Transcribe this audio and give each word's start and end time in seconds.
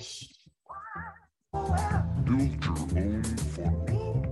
Build 0.00 0.32
your 2.64 2.72
own 2.96 3.22
funnel. 3.52 4.24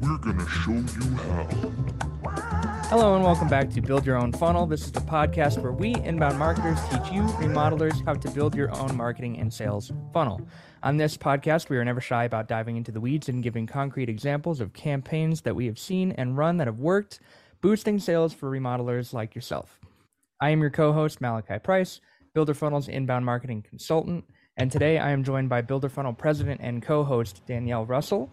We're 0.00 0.18
gonna 0.18 0.48
show 0.48 0.72
you 0.72 1.14
how. 1.14 1.46
Hello 2.88 3.14
and 3.14 3.22
welcome 3.22 3.46
back 3.46 3.70
to 3.70 3.80
Build 3.80 4.04
Your 4.04 4.16
Own 4.16 4.32
Funnel. 4.32 4.66
This 4.66 4.80
is 4.80 4.90
the 4.90 4.98
podcast 4.98 5.58
where 5.58 5.70
we, 5.70 5.94
inbound 5.94 6.36
marketers, 6.36 6.80
teach 6.88 7.12
you, 7.12 7.22
remodelers, 7.38 8.04
how 8.04 8.14
to 8.14 8.28
build 8.32 8.56
your 8.56 8.76
own 8.76 8.96
marketing 8.96 9.38
and 9.38 9.54
sales 9.54 9.92
funnel. 10.12 10.40
On 10.82 10.96
this 10.96 11.16
podcast, 11.16 11.68
we 11.68 11.76
are 11.76 11.84
never 11.84 12.00
shy 12.00 12.24
about 12.24 12.48
diving 12.48 12.76
into 12.76 12.90
the 12.90 13.00
weeds 13.00 13.28
and 13.28 13.40
giving 13.40 13.68
concrete 13.68 14.08
examples 14.08 14.60
of 14.60 14.72
campaigns 14.72 15.42
that 15.42 15.54
we 15.54 15.66
have 15.66 15.78
seen 15.78 16.10
and 16.12 16.36
run 16.36 16.56
that 16.56 16.66
have 16.66 16.80
worked, 16.80 17.20
boosting 17.60 18.00
sales 18.00 18.34
for 18.34 18.50
remodelers 18.50 19.12
like 19.12 19.36
yourself. 19.36 19.78
I 20.40 20.50
am 20.50 20.60
your 20.60 20.70
co 20.70 20.92
host, 20.92 21.20
Malachi 21.20 21.60
Price, 21.60 22.00
Builder 22.32 22.54
Funnel's 22.54 22.88
inbound 22.88 23.24
marketing 23.24 23.64
consultant. 23.68 24.24
And 24.56 24.70
today 24.70 24.98
I 24.98 25.10
am 25.10 25.24
joined 25.24 25.48
by 25.48 25.62
Builder 25.62 25.88
Funnel 25.88 26.12
president 26.12 26.60
and 26.62 26.82
co 26.82 27.02
host 27.04 27.42
Danielle 27.46 27.84
Russell 27.86 28.30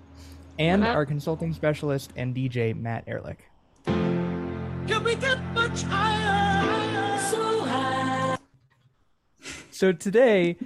and 0.60 0.82
What 0.82 0.90
up? 0.92 0.96
our 0.96 1.06
consulting 1.06 1.54
specialist 1.54 2.12
and 2.16 2.36
DJ 2.36 2.76
Matt 2.80 3.04
Ehrlich. 3.08 3.40
Can 3.86 5.04
we 5.04 5.16
get 5.16 5.42
much 5.54 5.84
higher? 5.84 7.18
So 7.20 7.62
high. 7.66 8.38
So 9.72 9.92
today 9.92 10.58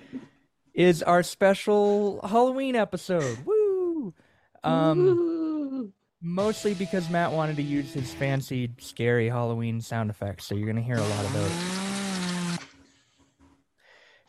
is 0.73 1.03
our 1.03 1.23
special 1.23 2.21
Halloween 2.25 2.75
episode. 2.75 3.39
Woo! 3.45 4.13
Um, 4.63 4.99
Ooh. 5.07 5.91
mostly 6.21 6.73
because 6.73 7.09
Matt 7.09 7.31
wanted 7.31 7.55
to 7.57 7.63
use 7.63 7.93
his 7.93 8.13
fancy, 8.13 8.71
scary 8.79 9.27
Halloween 9.27 9.81
sound 9.81 10.09
effects, 10.09 10.45
so 10.45 10.55
you're 10.55 10.65
going 10.65 10.75
to 10.77 10.81
hear 10.84 10.95
a 10.95 11.01
lot 11.01 11.25
of 11.25 11.34
those. 11.34 11.80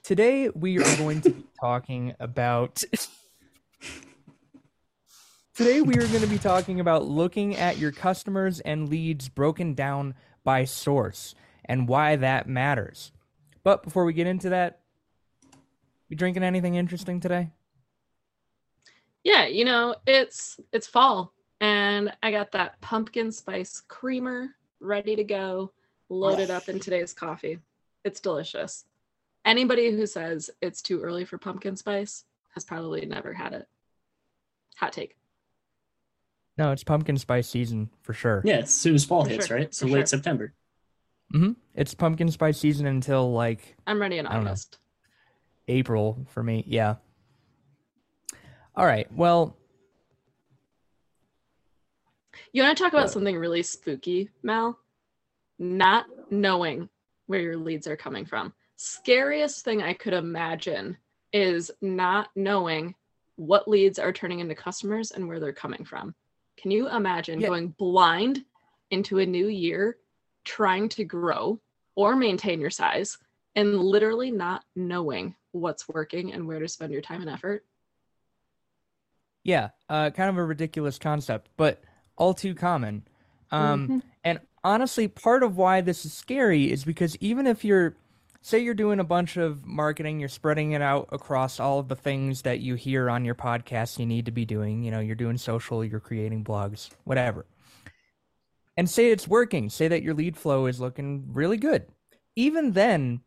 Today 0.02 0.48
we 0.48 0.78
are 0.78 0.96
going 0.96 1.20
to 1.20 1.30
be 1.30 1.44
talking 1.60 2.14
about. 2.18 2.82
Today 5.54 5.80
we 5.80 5.94
are 5.94 6.08
going 6.08 6.22
to 6.22 6.26
be 6.26 6.38
talking 6.38 6.80
about 6.80 7.04
looking 7.04 7.56
at 7.56 7.78
your 7.78 7.92
customers 7.92 8.58
and 8.60 8.88
leads 8.88 9.28
broken 9.28 9.74
down 9.74 10.14
by 10.42 10.64
source 10.64 11.36
and 11.64 11.86
why 11.86 12.16
that 12.16 12.48
matters. 12.48 13.12
But 13.62 13.84
before 13.84 14.04
we 14.04 14.12
get 14.12 14.26
into 14.26 14.48
that, 14.48 14.80
you 16.08 16.16
drinking 16.16 16.42
anything 16.42 16.74
interesting 16.74 17.20
today? 17.20 17.50
Yeah, 19.22 19.46
you 19.46 19.64
know, 19.64 19.94
it's 20.04 20.58
it's 20.72 20.88
fall 20.88 21.32
and 21.60 22.12
I 22.24 22.32
got 22.32 22.50
that 22.52 22.80
pumpkin 22.80 23.30
spice 23.30 23.80
creamer 23.86 24.48
ready 24.80 25.14
to 25.14 25.22
go, 25.22 25.70
loaded 26.08 26.50
up 26.50 26.68
in 26.68 26.80
today's 26.80 27.12
coffee. 27.12 27.60
It's 28.04 28.18
delicious. 28.18 28.84
Anybody 29.44 29.90
who 29.90 30.06
says 30.06 30.50
it's 30.60 30.82
too 30.82 31.00
early 31.00 31.24
for 31.24 31.38
pumpkin 31.38 31.76
spice 31.76 32.24
has 32.54 32.64
probably 32.64 33.04
never 33.06 33.32
had 33.32 33.52
it. 33.54 33.68
Hot 34.76 34.92
take. 34.92 35.16
No, 36.58 36.70
it's 36.70 36.84
pumpkin 36.84 37.16
spice 37.16 37.48
season 37.48 37.90
for 38.02 38.12
sure. 38.12 38.42
Yeah, 38.44 38.56
it's 38.58 38.70
as 38.70 38.74
soon 38.74 38.94
as 38.94 39.04
fall 39.04 39.24
For 39.24 39.30
hits, 39.30 39.46
sure, 39.46 39.56
right? 39.56 39.74
So 39.74 39.86
for 39.86 39.92
late 39.92 40.00
sure. 40.00 40.06
September. 40.06 40.54
hmm 41.32 41.52
It's 41.74 41.94
pumpkin 41.94 42.30
spice 42.30 42.58
season 42.58 42.86
until 42.86 43.32
like 43.32 43.74
I'm 43.86 44.00
ready 44.00 44.18
in 44.18 44.26
I 44.26 44.34
don't 44.34 44.44
know. 44.44 44.50
August. 44.50 44.78
April 45.66 46.26
for 46.30 46.42
me. 46.42 46.64
Yeah. 46.66 46.96
All 48.76 48.86
right. 48.86 49.10
Well, 49.12 49.56
You 52.52 52.62
want 52.62 52.76
to 52.76 52.82
talk 52.82 52.92
about 52.92 53.04
What? 53.04 53.12
something 53.12 53.36
really 53.36 53.62
spooky, 53.62 54.30
Mal? 54.42 54.78
Not 55.58 56.06
knowing 56.30 56.88
where 57.26 57.40
your 57.40 57.56
leads 57.56 57.86
are 57.86 57.96
coming 57.96 58.24
from. 58.26 58.52
Scariest 58.86 59.64
thing 59.64 59.80
I 59.80 59.92
could 59.92 60.12
imagine 60.12 60.96
is 61.32 61.70
not 61.80 62.30
knowing 62.34 62.96
what 63.36 63.68
leads 63.68 64.00
are 64.00 64.12
turning 64.12 64.40
into 64.40 64.56
customers 64.56 65.12
and 65.12 65.28
where 65.28 65.38
they're 65.38 65.52
coming 65.52 65.84
from. 65.84 66.16
Can 66.56 66.72
you 66.72 66.88
imagine 66.88 67.40
Yeah. 67.40 67.46
going 67.46 67.68
blind 67.78 68.44
into 68.90 69.20
a 69.20 69.24
new 69.24 69.46
year, 69.46 69.98
trying 70.44 70.88
to 70.90 71.04
grow 71.04 71.60
or 71.94 72.16
maintain 72.16 72.60
your 72.60 72.70
size, 72.70 73.18
and 73.54 73.78
literally 73.78 74.32
not 74.32 74.64
knowing 74.74 75.36
what's 75.52 75.88
working 75.88 76.32
and 76.32 76.44
where 76.48 76.58
to 76.58 76.66
spend 76.66 76.92
your 76.92 77.02
time 77.02 77.20
and 77.20 77.30
effort? 77.30 77.64
yeah, 79.44 79.70
uh, 79.88 80.10
kind 80.10 80.28
of 80.28 80.36
a 80.38 80.44
ridiculous 80.44 80.98
concept, 80.98 81.50
but 81.56 81.84
all 82.16 82.34
too 82.34 82.54
common. 82.56 83.06
Um, 83.52 83.88
Mhm. 83.88 84.02
And 84.24 84.40
honestly, 84.64 85.06
part 85.06 85.42
of 85.44 85.56
why 85.56 85.80
this 85.82 86.04
is 86.04 86.12
scary 86.12 86.70
is 86.70 86.84
because 86.84 87.16
even 87.18 87.46
if 87.46 87.64
you're, 87.64 87.96
say, 88.42 88.58
you're 88.58 88.74
doing 88.74 88.98
a 88.98 89.04
bunch 89.04 89.36
of 89.36 89.64
marketing, 89.64 90.20
you're 90.20 90.28
spreading 90.28 90.72
it 90.72 90.82
out 90.82 91.08
across 91.12 91.60
all 91.60 91.78
of 91.78 91.88
the 91.88 91.96
things 91.96 92.42
that 92.42 92.60
you 92.60 92.74
hear 92.74 93.08
on 93.08 93.24
your 93.24 93.36
podcast 93.36 93.98
you 93.98 94.06
need 94.06 94.26
to 94.26 94.32
be 94.32 94.44
doing. 94.44 94.82
You 94.82 94.90
know, 94.90 95.00
you're 95.00 95.14
doing 95.14 95.38
social, 95.38 95.84
you're 95.84 96.00
creating 96.00 96.44
blogs, 96.44 96.90
whatever. 97.04 97.46
And 98.76 98.90
say 98.90 99.10
it's 99.10 99.28
working, 99.28 99.70
say 99.70 99.88
that 99.88 100.02
your 100.02 100.14
lead 100.14 100.36
flow 100.36 100.66
is 100.66 100.80
looking 100.80 101.32
really 101.32 101.56
good. 101.56 101.86
Even 102.34 102.72
then, 102.72 103.20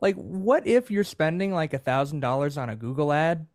like, 0.00 0.16
what 0.16 0.66
if 0.66 0.90
you're 0.90 1.04
spending 1.04 1.52
like 1.52 1.74
a 1.74 1.78
thousand 1.78 2.20
dollars 2.20 2.56
on 2.56 2.70
a 2.70 2.76
Google 2.76 3.12
ad 3.12 3.46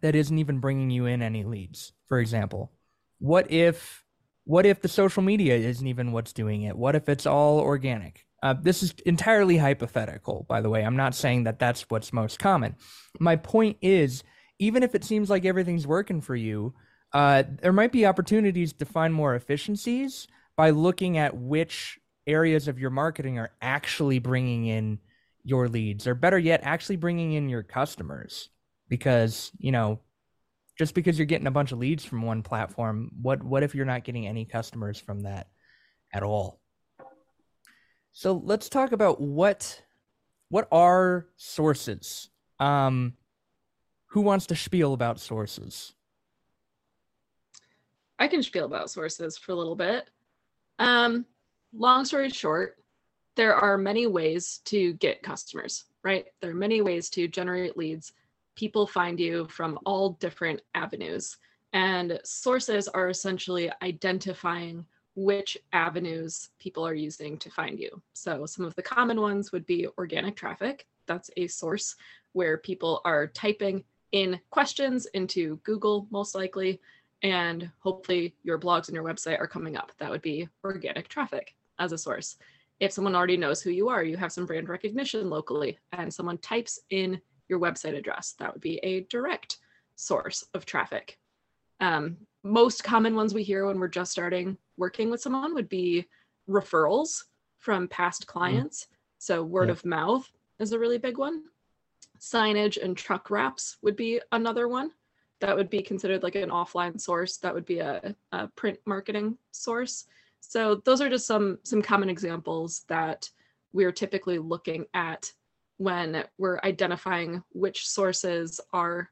that 0.00 0.14
isn't 0.14 0.38
even 0.38 0.60
bringing 0.60 0.90
you 0.90 1.06
in 1.06 1.20
any 1.20 1.44
leads? 1.44 1.92
For 2.06 2.18
example, 2.18 2.72
what 3.18 3.50
if 3.50 4.04
what 4.44 4.66
if 4.66 4.80
the 4.80 4.88
social 4.88 5.22
media 5.22 5.56
isn't 5.56 5.86
even 5.86 6.12
what's 6.12 6.32
doing 6.32 6.62
it? 6.62 6.76
What 6.76 6.96
if 6.96 7.08
it's 7.08 7.26
all 7.26 7.60
organic? 7.60 8.26
Uh, 8.42 8.54
this 8.60 8.82
is 8.82 8.92
entirely 9.06 9.56
hypothetical, 9.56 10.44
by 10.48 10.60
the 10.60 10.68
way. 10.68 10.84
I'm 10.84 10.96
not 10.96 11.14
saying 11.14 11.44
that 11.44 11.60
that's 11.60 11.88
what's 11.88 12.12
most 12.12 12.40
common. 12.40 12.74
My 13.20 13.36
point 13.36 13.76
is, 13.80 14.24
even 14.58 14.82
if 14.82 14.94
it 14.94 15.04
seems 15.04 15.30
like 15.30 15.44
everything's 15.44 15.86
working 15.86 16.20
for 16.20 16.34
you, 16.34 16.74
uh, 17.12 17.44
there 17.60 17.72
might 17.72 17.92
be 17.92 18.06
opportunities 18.06 18.72
to 18.72 18.84
find 18.84 19.12
more 19.12 19.34
efficiencies 19.34 20.26
by 20.56 20.70
looking 20.70 21.18
at 21.18 21.36
which 21.36 21.98
areas 22.26 22.68
of 22.68 22.78
your 22.78 22.90
marketing 22.90 23.38
are 23.38 23.52
actually 23.60 24.18
bringing 24.18 24.66
in 24.66 24.98
your 25.44 25.68
leads, 25.68 26.06
or 26.06 26.14
better 26.14 26.38
yet, 26.38 26.60
actually 26.62 26.96
bringing 26.96 27.32
in 27.32 27.48
your 27.48 27.62
customers. 27.62 28.48
Because, 28.88 29.50
you 29.58 29.72
know, 29.72 30.00
just 30.78 30.94
because 30.94 31.18
you're 31.18 31.26
getting 31.26 31.46
a 31.46 31.52
bunch 31.52 31.72
of 31.72 31.78
leads 31.78 32.04
from 32.04 32.22
one 32.22 32.42
platform, 32.42 33.10
what 33.20 33.42
what 33.42 33.62
if 33.62 33.74
you're 33.74 33.86
not 33.86 34.04
getting 34.04 34.26
any 34.26 34.44
customers 34.44 34.98
from 34.98 35.20
that 35.24 35.48
at 36.12 36.22
all? 36.22 36.61
So 38.12 38.42
let's 38.44 38.68
talk 38.68 38.92
about 38.92 39.20
what 39.20 39.82
what 40.48 40.68
are 40.70 41.26
sources. 41.36 42.28
Um, 42.60 43.14
who 44.08 44.20
wants 44.20 44.46
to 44.46 44.56
spiel 44.56 44.92
about 44.92 45.18
sources? 45.18 45.94
I 48.18 48.28
can 48.28 48.42
spiel 48.42 48.66
about 48.66 48.90
sources 48.90 49.38
for 49.38 49.52
a 49.52 49.54
little 49.54 49.74
bit. 49.74 50.10
Um, 50.78 51.24
long 51.72 52.04
story 52.04 52.28
short, 52.28 52.76
there 53.34 53.54
are 53.54 53.78
many 53.78 54.06
ways 54.06 54.60
to 54.66 54.92
get 54.94 55.22
customers, 55.22 55.84
right? 56.02 56.26
There 56.40 56.50
are 56.50 56.54
many 56.54 56.82
ways 56.82 57.08
to 57.10 57.26
generate 57.26 57.78
leads. 57.78 58.12
People 58.54 58.86
find 58.86 59.18
you 59.18 59.46
from 59.48 59.78
all 59.86 60.10
different 60.20 60.60
avenues. 60.74 61.38
And 61.72 62.20
sources 62.22 62.88
are 62.88 63.08
essentially 63.08 63.72
identifying 63.80 64.84
which 65.14 65.58
avenues 65.72 66.50
people 66.58 66.86
are 66.86 66.94
using 66.94 67.38
to 67.38 67.50
find 67.50 67.78
you. 67.78 68.02
So, 68.14 68.46
some 68.46 68.64
of 68.64 68.74
the 68.74 68.82
common 68.82 69.20
ones 69.20 69.52
would 69.52 69.66
be 69.66 69.86
organic 69.98 70.36
traffic. 70.36 70.86
That's 71.06 71.30
a 71.36 71.46
source 71.46 71.96
where 72.32 72.58
people 72.58 73.00
are 73.04 73.26
typing 73.26 73.84
in 74.12 74.40
questions 74.50 75.06
into 75.06 75.56
Google, 75.64 76.06
most 76.10 76.34
likely, 76.34 76.80
and 77.22 77.70
hopefully 77.78 78.34
your 78.42 78.58
blogs 78.58 78.88
and 78.88 78.94
your 78.94 79.04
website 79.04 79.40
are 79.40 79.46
coming 79.46 79.76
up. 79.76 79.92
That 79.98 80.10
would 80.10 80.22
be 80.22 80.48
organic 80.64 81.08
traffic 81.08 81.54
as 81.78 81.92
a 81.92 81.98
source. 81.98 82.36
If 82.80 82.92
someone 82.92 83.14
already 83.14 83.36
knows 83.36 83.62
who 83.62 83.70
you 83.70 83.88
are, 83.88 84.02
you 84.02 84.16
have 84.16 84.32
some 84.32 84.46
brand 84.46 84.68
recognition 84.68 85.30
locally, 85.30 85.78
and 85.92 86.12
someone 86.12 86.38
types 86.38 86.80
in 86.90 87.20
your 87.48 87.60
website 87.60 87.96
address, 87.96 88.34
that 88.38 88.52
would 88.52 88.62
be 88.62 88.78
a 88.78 89.02
direct 89.02 89.58
source 89.94 90.44
of 90.54 90.66
traffic. 90.66 91.18
Um, 91.80 92.16
most 92.42 92.82
common 92.84 93.14
ones 93.14 93.34
we 93.34 93.42
hear 93.42 93.66
when 93.66 93.78
we're 93.78 93.88
just 93.88 94.12
starting 94.12 94.56
working 94.76 95.10
with 95.10 95.20
someone 95.20 95.54
would 95.54 95.68
be 95.68 96.06
referrals 96.48 97.24
from 97.58 97.88
past 97.88 98.22
mm-hmm. 98.22 98.38
clients. 98.38 98.88
So 99.18 99.42
word 99.42 99.68
Yeah. 99.68 99.72
of 99.72 99.84
mouth 99.84 100.30
is 100.58 100.72
a 100.72 100.78
really 100.78 100.98
big 100.98 101.18
one. 101.18 101.44
Signage 102.18 102.82
and 102.82 102.96
truck 102.96 103.30
wraps 103.30 103.78
would 103.82 103.96
be 103.96 104.20
another 104.32 104.68
one 104.68 104.92
that 105.40 105.56
would 105.56 105.70
be 105.70 105.82
considered 105.82 106.22
like 106.22 106.36
an 106.36 106.50
offline 106.50 107.00
source 107.00 107.36
that 107.38 107.52
would 107.52 107.66
be 107.66 107.80
a, 107.80 108.14
a 108.30 108.46
print 108.48 108.78
marketing 108.86 109.36
source 109.50 110.06
so 110.42 110.76
those 110.84 111.00
are 111.00 111.08
just 111.08 111.26
some 111.26 111.58
some 111.62 111.80
common 111.80 112.10
examples 112.10 112.84
that 112.88 113.30
we're 113.72 113.92
typically 113.92 114.38
looking 114.38 114.84
at 114.92 115.32
when 115.78 116.24
we're 116.36 116.60
identifying 116.64 117.42
which 117.52 117.88
sources 117.88 118.60
are 118.72 119.10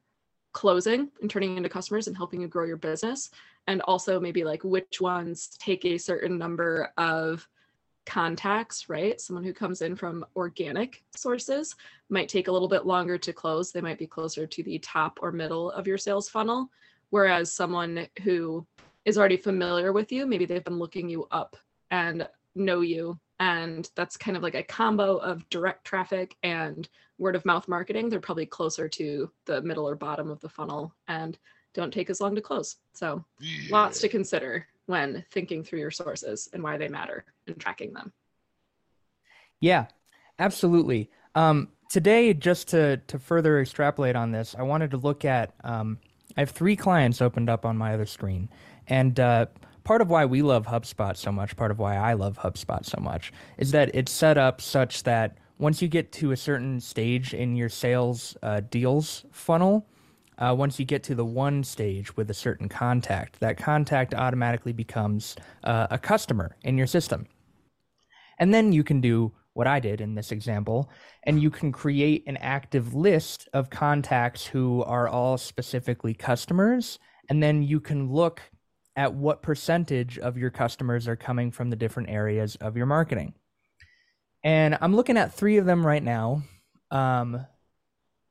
closing 0.53 1.09
and 1.21 1.29
turning 1.29 1.57
into 1.57 1.69
customers 1.69 2.07
and 2.07 2.17
helping 2.17 2.41
you 2.41 2.47
grow 2.47 2.65
your 2.65 2.77
business 2.77 3.29
and 3.67 3.81
also 3.83 4.19
maybe 4.19 4.43
like 4.43 4.63
which 4.63 4.99
ones 4.99 5.49
take 5.59 5.85
a 5.85 5.97
certain 5.97 6.37
number 6.37 6.91
of 6.97 7.47
contacts, 8.05 8.89
right? 8.89 9.21
Someone 9.21 9.43
who 9.43 9.53
comes 9.53 9.81
in 9.81 9.95
from 9.95 10.25
organic 10.35 11.03
sources 11.15 11.75
might 12.09 12.27
take 12.27 12.47
a 12.47 12.51
little 12.51 12.67
bit 12.67 12.85
longer 12.85 13.17
to 13.17 13.33
close. 13.33 13.71
They 13.71 13.81
might 13.81 13.99
be 13.99 14.07
closer 14.07 14.47
to 14.47 14.63
the 14.63 14.79
top 14.79 15.19
or 15.21 15.31
middle 15.31 15.71
of 15.71 15.87
your 15.87 15.97
sales 15.97 16.27
funnel. 16.27 16.69
Whereas 17.11 17.53
someone 17.53 18.07
who 18.23 18.65
is 19.05 19.17
already 19.17 19.37
familiar 19.37 19.93
with 19.93 20.11
you, 20.11 20.25
maybe 20.25 20.45
they've 20.45 20.63
been 20.63 20.79
looking 20.79 21.09
you 21.09 21.27
up 21.31 21.55
and 21.91 22.27
know 22.55 22.81
you. 22.81 23.19
And 23.41 23.89
that's 23.95 24.17
kind 24.17 24.37
of 24.37 24.43
like 24.43 24.53
a 24.53 24.61
combo 24.61 25.17
of 25.17 25.49
direct 25.49 25.83
traffic 25.83 26.37
and 26.43 26.87
word 27.17 27.35
of 27.35 27.43
mouth 27.43 27.67
marketing. 27.67 28.07
They're 28.07 28.19
probably 28.19 28.45
closer 28.45 28.87
to 28.89 29.31
the 29.45 29.63
middle 29.63 29.89
or 29.89 29.95
bottom 29.95 30.29
of 30.29 30.39
the 30.41 30.47
funnel 30.47 30.93
and 31.07 31.39
don't 31.73 31.91
take 31.91 32.11
as 32.11 32.21
long 32.21 32.35
to 32.35 32.41
close. 32.41 32.77
So 32.93 33.25
lots 33.71 33.99
to 34.01 34.09
consider 34.09 34.67
when 34.85 35.25
thinking 35.31 35.63
through 35.63 35.79
your 35.79 35.89
sources 35.89 36.49
and 36.53 36.61
why 36.61 36.77
they 36.77 36.87
matter 36.87 37.25
and 37.47 37.57
tracking 37.57 37.93
them. 37.93 38.13
Yeah, 39.59 39.87
absolutely. 40.37 41.09
Um, 41.33 41.69
today, 41.89 42.35
just 42.35 42.67
to 42.69 42.97
to 43.07 43.17
further 43.17 43.59
extrapolate 43.59 44.15
on 44.15 44.31
this, 44.31 44.55
I 44.55 44.61
wanted 44.61 44.91
to 44.91 44.97
look 44.97 45.25
at. 45.25 45.55
Um, 45.63 45.97
I 46.37 46.41
have 46.41 46.51
three 46.51 46.75
clients 46.75 47.23
opened 47.23 47.49
up 47.49 47.65
on 47.65 47.75
my 47.75 47.95
other 47.95 48.05
screen, 48.05 48.49
and 48.87 49.19
uh, 49.19 49.47
part 49.83 50.01
of 50.01 50.09
why 50.09 50.25
we 50.25 50.41
love 50.41 50.65
HubSpot 50.67 51.15
so 51.17 51.31
much, 51.31 51.55
part 51.55 51.71
of 51.71 51.79
why 51.79 51.95
I 51.95 52.13
love 52.13 52.37
HubSpot 52.37 52.85
so 52.85 52.99
much, 53.01 53.31
is 53.57 53.71
that 53.71 53.93
it's 53.93 54.11
set 54.11 54.37
up 54.37 54.61
such 54.61 55.03
that 55.03 55.37
once 55.57 55.81
you 55.81 55.87
get 55.87 56.11
to 56.11 56.31
a 56.31 56.37
certain 56.37 56.79
stage 56.79 57.33
in 57.33 57.55
your 57.55 57.69
sales 57.69 58.35
uh, 58.41 58.61
deals 58.69 59.25
funnel, 59.31 59.87
uh, 60.37 60.55
once 60.57 60.79
you 60.79 60.85
get 60.85 61.03
to 61.03 61.13
the 61.13 61.25
one 61.25 61.63
stage 61.63 62.17
with 62.17 62.29
a 62.31 62.33
certain 62.33 62.67
contact, 62.67 63.39
that 63.39 63.57
contact 63.57 64.15
automatically 64.15 64.73
becomes 64.73 65.35
uh, 65.63 65.87
a 65.91 65.99
customer 65.99 66.55
in 66.63 66.77
your 66.77 66.87
system. 66.87 67.27
And 68.39 68.51
then 68.51 68.73
you 68.73 68.83
can 68.83 69.01
do 69.01 69.31
what 69.53 69.67
I 69.67 69.79
did 69.79 70.01
in 70.01 70.15
this 70.15 70.31
example, 70.31 70.89
and 71.23 71.41
you 71.41 71.51
can 71.51 71.71
create 71.71 72.23
an 72.25 72.37
active 72.37 72.95
list 72.95 73.47
of 73.53 73.69
contacts 73.69 74.45
who 74.45 74.83
are 74.83 75.07
all 75.07 75.37
specifically 75.37 76.13
customers. 76.13 76.97
And 77.29 77.43
then 77.43 77.61
you 77.61 77.79
can 77.79 78.11
look 78.11 78.41
at 79.01 79.15
what 79.15 79.41
percentage 79.41 80.19
of 80.19 80.37
your 80.37 80.51
customers 80.51 81.07
are 81.07 81.15
coming 81.15 81.49
from 81.49 81.71
the 81.71 81.75
different 81.75 82.07
areas 82.07 82.55
of 82.57 82.77
your 82.77 82.85
marketing. 82.85 83.33
And 84.43 84.77
I'm 84.79 84.95
looking 84.95 85.17
at 85.17 85.33
three 85.33 85.57
of 85.57 85.65
them 85.65 85.83
right 85.83 86.03
now. 86.03 86.43
Um, 86.91 87.43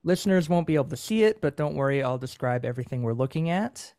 listeners 0.04 0.48
won't 0.48 0.68
be 0.68 0.76
able 0.76 0.84
to 0.90 0.96
see 0.96 1.24
it, 1.24 1.40
but 1.40 1.56
don't 1.56 1.74
worry, 1.74 2.04
I'll 2.04 2.18
describe 2.18 2.64
everything 2.64 3.02
we're 3.02 3.14
looking 3.14 3.50
at. 3.50 3.92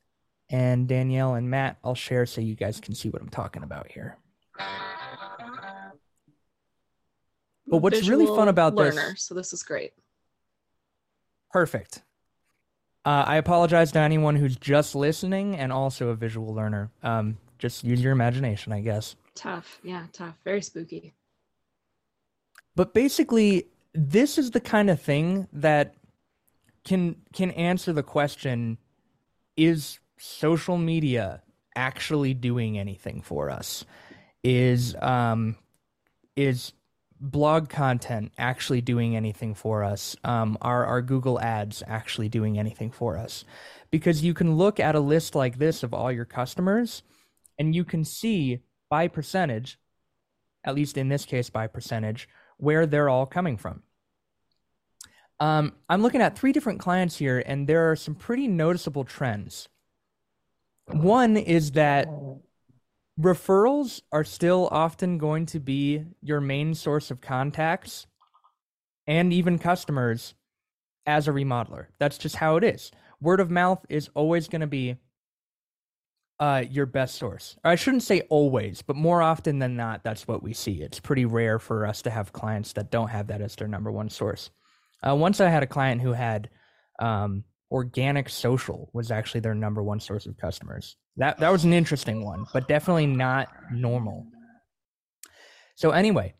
And 0.50 0.88
Danielle 0.88 1.33
and 1.33 1.50
Matt, 1.50 1.77
I'll 1.83 1.94
share 1.94 2.25
so 2.25 2.39
you 2.39 2.56
guys 2.56 2.79
can 2.79 2.95
see 2.95 3.09
what 3.09 3.21
I'm 3.21 3.27
talking 3.29 3.63
about 3.63 3.91
here. 3.91 4.18
But 7.68 7.79
what's 7.79 8.07
really 8.07 8.27
fun 8.27 8.47
about 8.47 8.77
this- 8.77 8.95
so 9.18 9.35
this 9.35 9.51
is 9.51 9.62
great. 9.62 9.91
Perfect. 11.51 12.01
Uh, 13.03 13.24
I 13.25 13.38
apologize 13.38 13.92
to 13.94 14.00
anyone 14.00 14.36
who's 14.36 14.56
just 14.56 14.94
listening 14.94 15.56
and 15.57 15.71
also 15.71 16.09
a 16.09 16.15
visual 16.15 16.53
learner. 16.53 16.92
Um, 17.01 17.38
just 17.57 17.83
use 17.83 18.01
your 18.01 18.12
imagination, 18.12 18.74
I 18.74 18.81
guess. 18.81 19.15
Tough. 19.33 19.80
Yeah, 19.83 20.06
tough. 20.13 20.36
Very 20.44 20.62
spooky. 20.62 21.13
But 22.75 22.94
basically, 22.94 23.68
this 23.94 24.38
is 24.38 24.51
the 24.51 24.59
kind 24.59 24.89
of 24.89 25.01
thing 25.01 25.48
that 25.53 25.95
can 26.83 27.15
can 27.33 27.51
answer 27.51 27.92
the 27.94 28.03
question: 28.03 28.77
Is 29.57 30.00
social 30.18 30.77
media 30.77 31.42
actually 31.75 32.33
doing 32.33 32.77
anything 32.77 33.21
for 33.21 33.50
us? 33.50 33.83
Is 34.44 34.95
um, 35.01 35.56
is 36.36 36.74
blog 37.21 37.69
content 37.69 38.31
actually 38.38 38.81
doing 38.81 39.15
anything 39.15 39.53
for 39.53 39.83
us? 39.83 40.15
Um, 40.23 40.57
are 40.62 40.85
our 40.85 41.01
Google 41.01 41.39
ads 41.39 41.83
actually 41.88 42.27
doing 42.27 42.57
anything 42.57 42.91
for 42.91 43.18
us? 43.18 43.45
Because 43.91 44.23
you 44.23 44.33
can 44.33 44.56
look 44.56 44.79
at 44.79 44.95
a 44.95 45.00
list 45.00 45.35
like 45.35 45.59
this 45.59 45.83
of 45.83 45.94
all 45.94 46.12
your 46.12 46.25
customers, 46.25 47.03
and 47.59 47.75
you 47.75 47.85
can 47.85 48.03
see 48.03 48.59
by 48.89 49.07
percentage, 49.07 49.79
at 50.63 50.75
least 50.75 50.97
in 50.97 51.09
this 51.09 51.25
case 51.25 51.50
by 51.50 51.68
percentage, 51.68 52.27
where 52.57 52.85
they're 52.85 53.09
all 53.09 53.25
coming 53.25 53.57
from. 53.57 53.83
Um, 55.39 55.73
I'm 55.89 56.01
looking 56.01 56.21
at 56.21 56.38
three 56.38 56.51
different 56.51 56.79
clients 56.79 57.18
here, 57.18 57.44
and 57.45 57.68
there 57.68 57.89
are 57.89 57.95
some 57.95 58.15
pretty 58.15 58.47
noticeable 58.47 59.03
trends. 59.03 59.69
One 60.85 61.38
is 61.38 61.71
that 61.71 62.07
referrals 63.21 64.01
are 64.12 64.23
still 64.23 64.68
often 64.71 65.18
going 65.18 65.45
to 65.47 65.59
be 65.59 66.06
your 66.21 66.41
main 66.41 66.73
source 66.73 67.12
of 67.12 67.21
contacts 67.21 68.07
and 69.07 69.31
even 69.31 69.59
customers 69.59 70.33
as 71.06 71.27
a 71.27 71.31
remodeler. 71.31 71.88
That's 72.00 72.18
just 72.18 72.38
how 72.38 72.57
it 72.57 72.63
is. 72.63 72.91
Word 73.21 73.39
of 73.39 73.51
mouth 73.51 73.85
is 73.89 74.09
always 74.15 74.47
going 74.47 74.62
to 74.62 74.68
be 74.68 74.97
uh, 76.39 76.63
your 76.69 76.88
best 76.88 77.15
source. 77.15 77.56
I 77.63 77.75
shouldn't 77.75 78.03
say 78.03 78.21
always, 78.21 78.81
but 78.81 78.95
more 78.95 79.21
often 79.21 79.59
than 79.59 79.75
not, 79.75 80.03
that's 80.03 80.27
what 80.27 80.41
we 80.41 80.53
see. 80.53 80.81
It's 80.81 81.00
pretty 81.00 81.25
rare 81.25 81.59
for 81.59 81.85
us 81.85 82.01
to 82.01 82.09
have 82.09 82.33
clients 82.33 82.73
that 82.73 82.89
don't 82.89 83.09
have 83.09 83.27
that 83.27 83.41
as 83.41 83.56
their 83.56 83.68
number 83.68 83.91
one 83.91 84.09
source. 84.09 84.50
Uh, 85.07 85.15
once 85.15 85.39
I 85.39 85.50
had 85.50 85.62
a 85.62 85.68
client 85.68 86.01
who 86.01 86.13
had 86.13 86.50
um, 87.00 87.44
organic 87.71 88.29
social 88.29 88.89
was 88.94 89.12
actually 89.12 89.39
their 89.41 89.56
number 89.56 89.81
one 89.81 90.00
source 90.00 90.25
of 90.25 90.38
customers. 90.38 90.97
That 91.18 91.39
that 91.39 91.51
was 91.51 91.63
an 91.63 91.73
interesting 91.73 92.23
one, 92.23 92.45
but 92.53 92.68
definitely 92.68 93.07
not 93.07 93.47
normal. 93.71 94.27
So 95.75 95.91
anyway, 95.91 96.35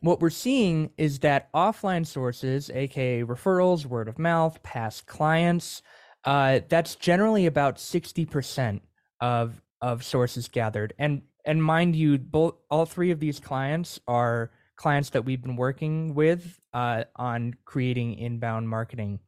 what 0.00 0.20
we're 0.20 0.30
seeing 0.30 0.90
is 0.96 1.18
that 1.20 1.52
offline 1.52 2.06
sources, 2.06 2.70
aka 2.70 3.22
referrals, 3.22 3.84
word 3.84 4.08
of 4.08 4.18
mouth, 4.18 4.62
past 4.62 5.06
clients, 5.06 5.82
uh, 6.24 6.60
that's 6.68 6.94
generally 6.94 7.46
about 7.46 7.80
sixty 7.80 8.24
percent 8.24 8.82
of 9.20 9.60
of 9.80 10.04
sources 10.04 10.48
gathered. 10.48 10.94
And 10.98 11.22
and 11.44 11.62
mind 11.62 11.96
you, 11.96 12.18
both 12.18 12.54
all 12.70 12.86
three 12.86 13.10
of 13.10 13.20
these 13.20 13.40
clients 13.40 14.00
are 14.06 14.50
clients 14.76 15.10
that 15.10 15.24
we've 15.24 15.42
been 15.42 15.56
working 15.56 16.14
with 16.14 16.60
uh, 16.72 17.04
on 17.16 17.54
creating 17.64 18.14
inbound 18.14 18.68
marketing 18.68 19.18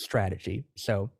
strategy. 0.00 0.64
So 0.76 1.10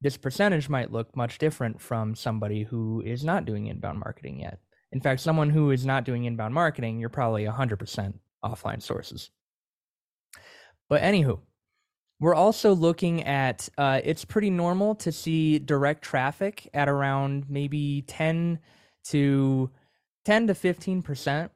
this 0.00 0.16
percentage 0.16 0.68
might 0.68 0.92
look 0.92 1.16
much 1.16 1.38
different 1.38 1.80
from 1.80 2.14
somebody 2.14 2.64
who 2.64 3.02
is 3.04 3.24
not 3.24 3.44
doing 3.44 3.66
inbound 3.66 3.98
marketing 3.98 4.40
yet. 4.40 4.58
In 4.92 5.00
fact, 5.00 5.20
someone 5.20 5.50
who 5.50 5.70
is 5.70 5.84
not 5.84 6.04
doing 6.04 6.24
inbound 6.24 6.54
marketing, 6.54 7.00
you're 7.00 7.08
probably 7.08 7.44
100% 7.44 8.14
offline 8.44 8.82
sources. 8.82 9.30
But 10.88 11.02
anywho, 11.02 11.40
we're 12.20 12.34
also 12.34 12.74
looking 12.74 13.24
at 13.24 13.68
uh, 13.76 14.00
it's 14.04 14.24
pretty 14.24 14.50
normal 14.50 14.94
to 14.96 15.12
see 15.12 15.58
direct 15.58 16.02
traffic 16.02 16.68
at 16.72 16.88
around 16.88 17.46
maybe 17.48 18.04
10 18.06 18.58
to 19.08 19.70
10 20.24 20.46
to 20.48 20.54
15% 20.54 21.50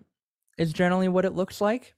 is 0.59 0.73
generally 0.73 1.09
what 1.09 1.25
it 1.25 1.35
looks 1.35 1.61
like. 1.61 1.95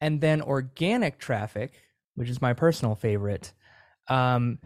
And 0.00 0.20
then 0.20 0.40
organic 0.40 1.18
traffic, 1.18 1.72
which 2.18 2.28
is 2.28 2.42
my 2.42 2.52
personal 2.52 2.94
favorite, 2.94 3.52
um, 4.08 4.58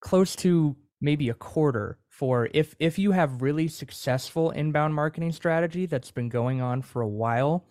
close 0.00 0.34
to 0.36 0.76
maybe 1.00 1.28
a 1.28 1.34
quarter 1.34 1.98
for 2.08 2.48
if 2.52 2.74
if 2.80 2.98
you 2.98 3.12
have 3.12 3.42
really 3.42 3.68
successful 3.68 4.50
inbound 4.50 4.94
marketing 4.94 5.30
strategy 5.32 5.86
that's 5.86 6.10
been 6.10 6.28
going 6.28 6.60
on 6.60 6.82
for 6.82 7.02
a 7.02 7.08
while, 7.08 7.66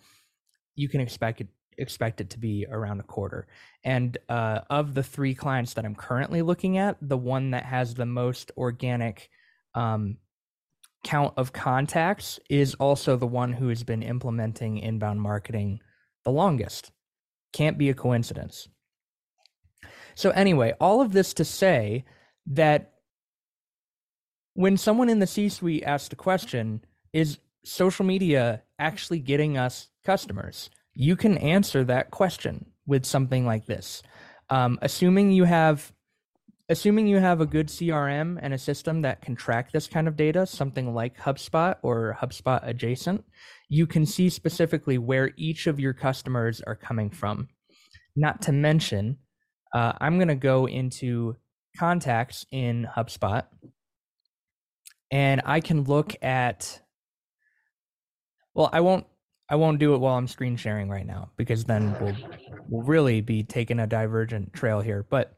you 0.74 0.88
can 0.88 1.00
expect 1.00 1.40
it 1.40 1.48
expect 1.78 2.22
it 2.22 2.30
to 2.30 2.38
be 2.38 2.66
around 2.70 3.00
a 3.00 3.02
quarter. 3.02 3.46
And 3.84 4.16
uh, 4.30 4.60
of 4.70 4.94
the 4.94 5.02
three 5.02 5.34
clients 5.34 5.74
that 5.74 5.84
I'm 5.84 5.94
currently 5.94 6.40
looking 6.40 6.78
at, 6.78 6.96
the 7.02 7.18
one 7.18 7.50
that 7.50 7.64
has 7.64 7.94
the 7.94 8.06
most 8.06 8.50
organic 8.56 9.28
um, 9.74 10.16
count 11.04 11.34
of 11.36 11.52
contacts 11.52 12.40
is 12.48 12.74
also 12.76 13.16
the 13.16 13.26
one 13.26 13.52
who 13.52 13.68
has 13.68 13.82
been 13.84 14.02
implementing 14.02 14.78
inbound 14.78 15.20
marketing 15.20 15.80
the 16.24 16.32
longest. 16.32 16.90
Can't 17.52 17.78
be 17.78 17.90
a 17.90 17.94
coincidence. 17.94 18.68
So, 20.16 20.30
anyway, 20.30 20.72
all 20.80 21.02
of 21.02 21.12
this 21.12 21.34
to 21.34 21.44
say 21.44 22.04
that 22.46 22.94
when 24.54 24.78
someone 24.78 25.10
in 25.10 25.18
the 25.18 25.26
C 25.26 25.50
suite 25.50 25.84
asks 25.84 26.08
the 26.08 26.16
question, 26.16 26.80
is 27.12 27.38
social 27.64 28.06
media 28.06 28.62
actually 28.78 29.18
getting 29.20 29.58
us 29.58 29.88
customers? 30.04 30.70
You 30.94 31.16
can 31.16 31.36
answer 31.36 31.84
that 31.84 32.10
question 32.10 32.64
with 32.86 33.04
something 33.04 33.44
like 33.44 33.66
this. 33.66 34.02
Um, 34.48 34.78
assuming 34.80 35.32
you 35.32 35.44
have 35.44 35.92
assuming 36.68 37.06
you 37.06 37.18
have 37.18 37.40
a 37.40 37.46
good 37.46 37.68
CRM 37.68 38.38
and 38.40 38.52
a 38.52 38.58
system 38.58 39.02
that 39.02 39.20
can 39.20 39.36
track 39.36 39.70
this 39.70 39.86
kind 39.86 40.08
of 40.08 40.16
data, 40.16 40.46
something 40.46 40.94
like 40.94 41.16
HubSpot 41.18 41.76
or 41.82 42.16
HubSpot 42.20 42.66
adjacent, 42.66 43.24
you 43.68 43.86
can 43.86 44.04
see 44.04 44.28
specifically 44.28 44.98
where 44.98 45.30
each 45.36 45.66
of 45.66 45.78
your 45.78 45.92
customers 45.92 46.60
are 46.62 46.74
coming 46.74 47.10
from. 47.10 47.48
Not 48.16 48.42
to 48.42 48.52
mention, 48.52 49.18
uh, 49.74 49.92
I'm 50.00 50.16
going 50.16 50.28
to 50.28 50.34
go 50.34 50.66
into 50.66 51.36
contacts 51.76 52.46
in 52.50 52.88
HubSpot 52.96 53.44
and 55.10 55.42
I 55.44 55.60
can 55.60 55.84
look 55.84 56.14
at 56.22 56.80
Well, 58.54 58.70
I 58.72 58.80
won't. 58.80 59.06
I 59.48 59.54
won't 59.54 59.78
do 59.78 59.94
it 59.94 59.98
while 59.98 60.18
I'm 60.18 60.26
screen 60.26 60.56
sharing 60.56 60.88
right 60.88 61.06
now 61.06 61.30
because 61.36 61.64
then 61.64 61.94
we'll 62.00 62.16
we'll 62.68 62.82
really 62.82 63.20
be 63.20 63.44
taking 63.44 63.78
a 63.78 63.86
divergent 63.86 64.52
trail 64.52 64.80
here. 64.80 65.06
But 65.08 65.36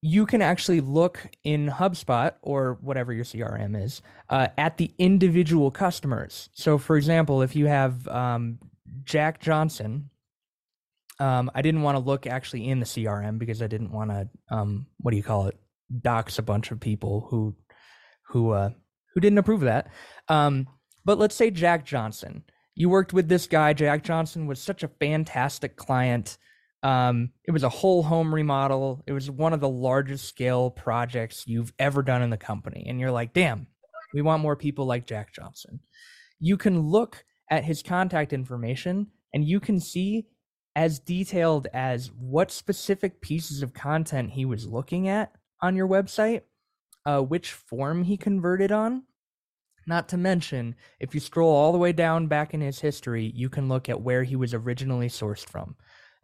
you 0.00 0.26
can 0.26 0.42
actually 0.42 0.80
look 0.80 1.28
in 1.44 1.68
HubSpot 1.68 2.32
or 2.42 2.78
whatever 2.80 3.12
your 3.12 3.24
CRM 3.24 3.80
is 3.80 4.00
uh, 4.30 4.48
at 4.56 4.76
the 4.78 4.92
individual 4.98 5.70
customers. 5.70 6.50
So, 6.54 6.78
for 6.78 6.96
example, 6.96 7.42
if 7.42 7.56
you 7.56 7.66
have 7.66 8.06
um, 8.08 8.58
Jack 9.04 9.40
Johnson, 9.40 10.10
um, 11.20 11.50
I 11.54 11.62
didn't 11.62 11.82
want 11.82 11.96
to 11.96 12.04
look 12.04 12.26
actually 12.26 12.68
in 12.68 12.80
the 12.80 12.86
CRM 12.86 13.38
because 13.38 13.62
I 13.62 13.66
didn't 13.66 13.92
want 13.92 14.10
to 14.10 14.28
um, 14.50 14.86
what 14.98 15.10
do 15.10 15.16
you 15.16 15.22
call 15.22 15.46
it 15.46 15.58
dox 16.02 16.38
a 16.38 16.42
bunch 16.42 16.70
of 16.70 16.80
people 16.80 17.26
who 17.30 17.56
who 18.28 18.50
uh, 18.50 18.70
who 19.14 19.20
didn't 19.20 19.38
approve 19.38 19.62
of 19.62 19.66
that. 19.66 19.90
Um, 20.28 20.68
but 21.04 21.18
let's 21.18 21.34
say 21.34 21.50
Jack 21.50 21.84
Johnson 21.84 22.44
you 22.78 22.88
worked 22.88 23.12
with 23.12 23.28
this 23.28 23.48
guy, 23.48 23.72
Jack 23.72 24.04
Johnson, 24.04 24.46
was 24.46 24.62
such 24.62 24.84
a 24.84 24.88
fantastic 25.00 25.74
client. 25.74 26.38
Um, 26.84 27.30
it 27.44 27.50
was 27.50 27.64
a 27.64 27.68
whole 27.68 28.04
home 28.04 28.32
remodel. 28.32 29.02
It 29.04 29.12
was 29.12 29.28
one 29.28 29.52
of 29.52 29.58
the 29.58 29.68
largest 29.68 30.28
scale 30.28 30.70
projects 30.70 31.42
you've 31.44 31.72
ever 31.80 32.04
done 32.04 32.22
in 32.22 32.30
the 32.30 32.36
company. 32.36 32.86
And 32.88 33.00
you're 33.00 33.10
like, 33.10 33.32
damn, 33.32 33.66
we 34.14 34.22
want 34.22 34.42
more 34.42 34.54
people 34.54 34.86
like 34.86 35.08
Jack 35.08 35.34
Johnson. 35.34 35.80
You 36.38 36.56
can 36.56 36.78
look 36.78 37.24
at 37.50 37.64
his 37.64 37.82
contact 37.82 38.32
information 38.32 39.08
and 39.34 39.44
you 39.44 39.58
can 39.58 39.80
see 39.80 40.28
as 40.78 41.00
detailed 41.00 41.66
as 41.74 42.12
what 42.12 42.52
specific 42.52 43.20
pieces 43.20 43.62
of 43.64 43.74
content 43.74 44.30
he 44.30 44.44
was 44.44 44.68
looking 44.68 45.08
at 45.08 45.32
on 45.60 45.74
your 45.74 45.88
website, 45.88 46.42
uh, 47.04 47.20
which 47.20 47.50
form 47.50 48.04
he 48.04 48.16
converted 48.16 48.70
on, 48.70 49.02
not 49.88 50.08
to 50.08 50.16
mention, 50.16 50.76
if 51.00 51.16
you 51.16 51.20
scroll 51.20 51.52
all 51.52 51.72
the 51.72 51.78
way 51.78 51.90
down 51.90 52.28
back 52.28 52.54
in 52.54 52.60
his 52.60 52.78
history, 52.78 53.32
you 53.34 53.48
can 53.48 53.68
look 53.68 53.88
at 53.88 54.02
where 54.02 54.22
he 54.22 54.36
was 54.36 54.54
originally 54.54 55.08
sourced 55.08 55.44
from. 55.44 55.74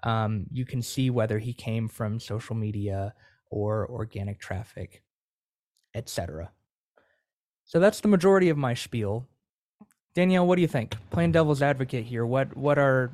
Um, 0.05 0.47
you 0.53 0.65
can 0.65 0.83
see 0.83 1.11
whether 1.11 1.41
he 1.41 1.53
came 1.53 1.89
from 1.89 2.21
social 2.21 2.55
media 2.55 3.13
or 3.51 3.91
organic 3.91 4.39
traffic, 4.39 5.03
etc. 5.97 6.53
So 7.65 7.81
that's 7.81 8.01
the 8.01 8.07
majority 8.07 8.51
of 8.51 8.57
my 8.57 8.75
spiel. 8.75 9.27
Danielle, 10.15 10.47
what 10.47 10.55
do 10.55 10.63
you 10.63 10.69
think? 10.69 10.95
Playing 11.11 11.33
devil's 11.33 11.61
advocate 11.61 12.05
here, 12.05 12.25
what 12.25 12.57
what 12.57 12.79
are 12.79 13.11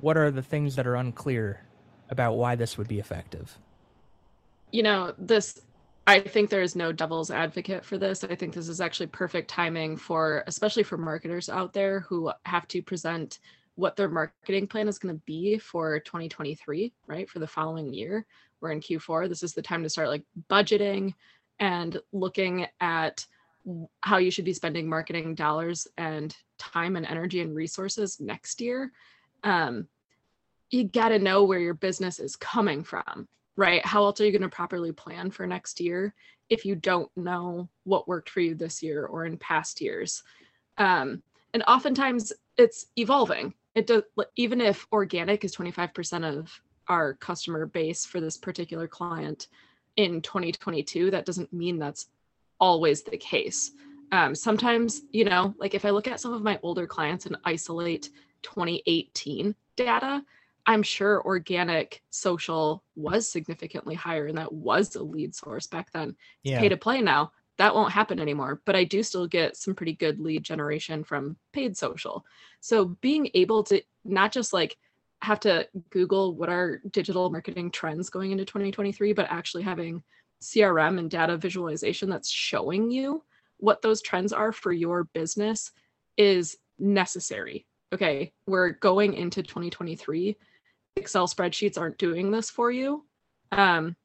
what 0.00 0.16
are 0.16 0.30
the 0.30 0.42
things 0.42 0.76
that 0.76 0.86
are 0.86 0.96
unclear 0.96 1.66
about 2.10 2.34
why 2.34 2.54
this 2.54 2.78
would 2.78 2.88
be 2.88 2.98
effective? 2.98 3.58
You 4.70 4.82
know, 4.82 5.14
this 5.18 5.60
I 6.08 6.20
think 6.20 6.48
there 6.48 6.62
is 6.62 6.74
no 6.74 6.90
devil's 6.90 7.30
advocate 7.30 7.84
for 7.84 7.98
this. 7.98 8.24
I 8.24 8.34
think 8.34 8.54
this 8.54 8.68
is 8.68 8.80
actually 8.80 9.08
perfect 9.08 9.50
timing 9.50 9.98
for, 9.98 10.42
especially 10.46 10.82
for 10.82 10.96
marketers 10.96 11.50
out 11.50 11.74
there 11.74 12.00
who 12.00 12.32
have 12.46 12.66
to 12.68 12.80
present 12.80 13.40
what 13.74 13.94
their 13.94 14.08
marketing 14.08 14.66
plan 14.68 14.88
is 14.88 14.98
going 14.98 15.14
to 15.14 15.20
be 15.26 15.58
for 15.58 16.00
2023, 16.00 16.94
right? 17.06 17.28
For 17.28 17.40
the 17.40 17.46
following 17.46 17.92
year. 17.92 18.24
We're 18.62 18.72
in 18.72 18.80
Q4. 18.80 19.28
This 19.28 19.42
is 19.42 19.52
the 19.52 19.60
time 19.60 19.82
to 19.82 19.90
start 19.90 20.08
like 20.08 20.24
budgeting 20.48 21.12
and 21.60 22.00
looking 22.12 22.66
at 22.80 23.26
how 24.00 24.16
you 24.16 24.30
should 24.30 24.46
be 24.46 24.54
spending 24.54 24.88
marketing 24.88 25.34
dollars 25.34 25.86
and 25.98 26.34
time 26.58 26.96
and 26.96 27.04
energy 27.04 27.42
and 27.42 27.54
resources 27.54 28.18
next 28.18 28.62
year. 28.62 28.92
Um, 29.44 29.88
you 30.70 30.84
got 30.84 31.08
to 31.10 31.18
know 31.18 31.44
where 31.44 31.58
your 31.58 31.74
business 31.74 32.18
is 32.18 32.36
coming 32.36 32.84
from 32.84 33.28
right? 33.58 33.84
How 33.84 34.04
else 34.04 34.20
are 34.20 34.24
you 34.24 34.30
going 34.30 34.42
to 34.42 34.48
properly 34.48 34.92
plan 34.92 35.32
for 35.32 35.44
next 35.44 35.80
year 35.80 36.14
if 36.48 36.64
you 36.64 36.76
don't 36.76 37.10
know 37.16 37.68
what 37.82 38.06
worked 38.06 38.30
for 38.30 38.40
you 38.40 38.54
this 38.54 38.84
year 38.84 39.04
or 39.04 39.26
in 39.26 39.36
past 39.36 39.80
years? 39.80 40.22
Um, 40.78 41.24
and 41.52 41.64
oftentimes 41.66 42.32
it's 42.56 42.86
evolving. 42.96 43.52
It 43.74 43.88
does 43.88 44.04
even 44.36 44.60
if 44.60 44.86
organic 44.92 45.44
is 45.44 45.56
25% 45.56 46.24
of 46.24 46.52
our 46.86 47.14
customer 47.14 47.66
base 47.66 48.06
for 48.06 48.20
this 48.20 48.36
particular 48.36 48.86
client 48.86 49.48
in 49.96 50.22
2022, 50.22 51.10
that 51.10 51.26
doesn't 51.26 51.52
mean 51.52 51.80
that's 51.80 52.06
always 52.60 53.02
the 53.02 53.16
case. 53.16 53.72
Um, 54.12 54.36
sometimes, 54.36 55.02
you 55.10 55.24
know, 55.24 55.52
like 55.58 55.74
if 55.74 55.84
I 55.84 55.90
look 55.90 56.06
at 56.06 56.20
some 56.20 56.32
of 56.32 56.44
my 56.44 56.60
older 56.62 56.86
clients 56.86 57.26
and 57.26 57.36
isolate 57.44 58.10
2018 58.42 59.54
data, 59.76 60.24
I'm 60.66 60.82
sure 60.82 61.24
organic 61.24 62.02
social 62.10 62.84
was 62.94 63.30
significantly 63.30 63.94
higher 63.94 64.26
and 64.26 64.36
that 64.38 64.52
was 64.52 64.94
a 64.96 65.02
lead 65.02 65.34
source 65.34 65.66
back 65.66 65.90
then. 65.92 66.16
Yeah. 66.42 66.60
Pay 66.60 66.68
to 66.68 66.76
play 66.76 67.00
now. 67.00 67.32
That 67.56 67.74
won't 67.74 67.92
happen 67.92 68.20
anymore, 68.20 68.60
but 68.64 68.76
I 68.76 68.84
do 68.84 69.02
still 69.02 69.26
get 69.26 69.56
some 69.56 69.74
pretty 69.74 69.94
good 69.94 70.20
lead 70.20 70.44
generation 70.44 71.02
from 71.02 71.36
paid 71.52 71.76
social. 71.76 72.24
So 72.60 72.96
being 73.00 73.30
able 73.34 73.64
to 73.64 73.82
not 74.04 74.30
just 74.30 74.52
like 74.52 74.76
have 75.22 75.40
to 75.40 75.66
Google 75.90 76.34
what 76.34 76.48
are 76.48 76.80
digital 76.90 77.30
marketing 77.30 77.70
trends 77.70 78.10
going 78.10 78.30
into 78.30 78.44
2023, 78.44 79.12
but 79.12 79.26
actually 79.30 79.64
having 79.64 80.02
CRM 80.42 80.98
and 80.98 81.10
data 81.10 81.36
visualization 81.36 82.08
that's 82.08 82.30
showing 82.30 82.90
you 82.90 83.24
what 83.56 83.82
those 83.82 84.02
trends 84.02 84.32
are 84.32 84.52
for 84.52 84.72
your 84.72 85.04
business 85.04 85.72
is 86.16 86.56
necessary. 86.78 87.66
Okay, 87.92 88.32
we're 88.46 88.70
going 88.70 89.14
into 89.14 89.42
2023 89.42 90.36
Excel 90.98 91.28
spreadsheets 91.28 91.78
aren't 91.78 91.98
doing 91.98 92.30
this 92.30 92.50
for 92.50 92.70
you. 92.70 93.04
Um, 93.52 93.96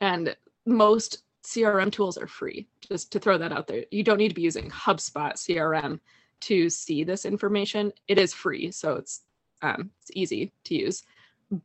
and 0.00 0.34
most 0.64 1.24
CRM 1.44 1.90
tools 1.90 2.16
are 2.16 2.26
free, 2.26 2.68
just 2.88 3.12
to 3.12 3.18
throw 3.18 3.36
that 3.38 3.52
out 3.52 3.66
there. 3.66 3.84
You 3.90 4.02
don't 4.02 4.18
need 4.18 4.28
to 4.28 4.34
be 4.34 4.42
using 4.42 4.70
HubSpot 4.70 5.34
CRM 5.34 6.00
to 6.42 6.70
see 6.70 7.04
this 7.04 7.24
information. 7.24 7.92
It 8.08 8.18
is 8.18 8.32
free, 8.32 8.70
so 8.70 8.94
it's 8.94 9.22
um, 9.62 9.90
it's 10.00 10.10
easy 10.14 10.52
to 10.64 10.74
use, 10.74 11.02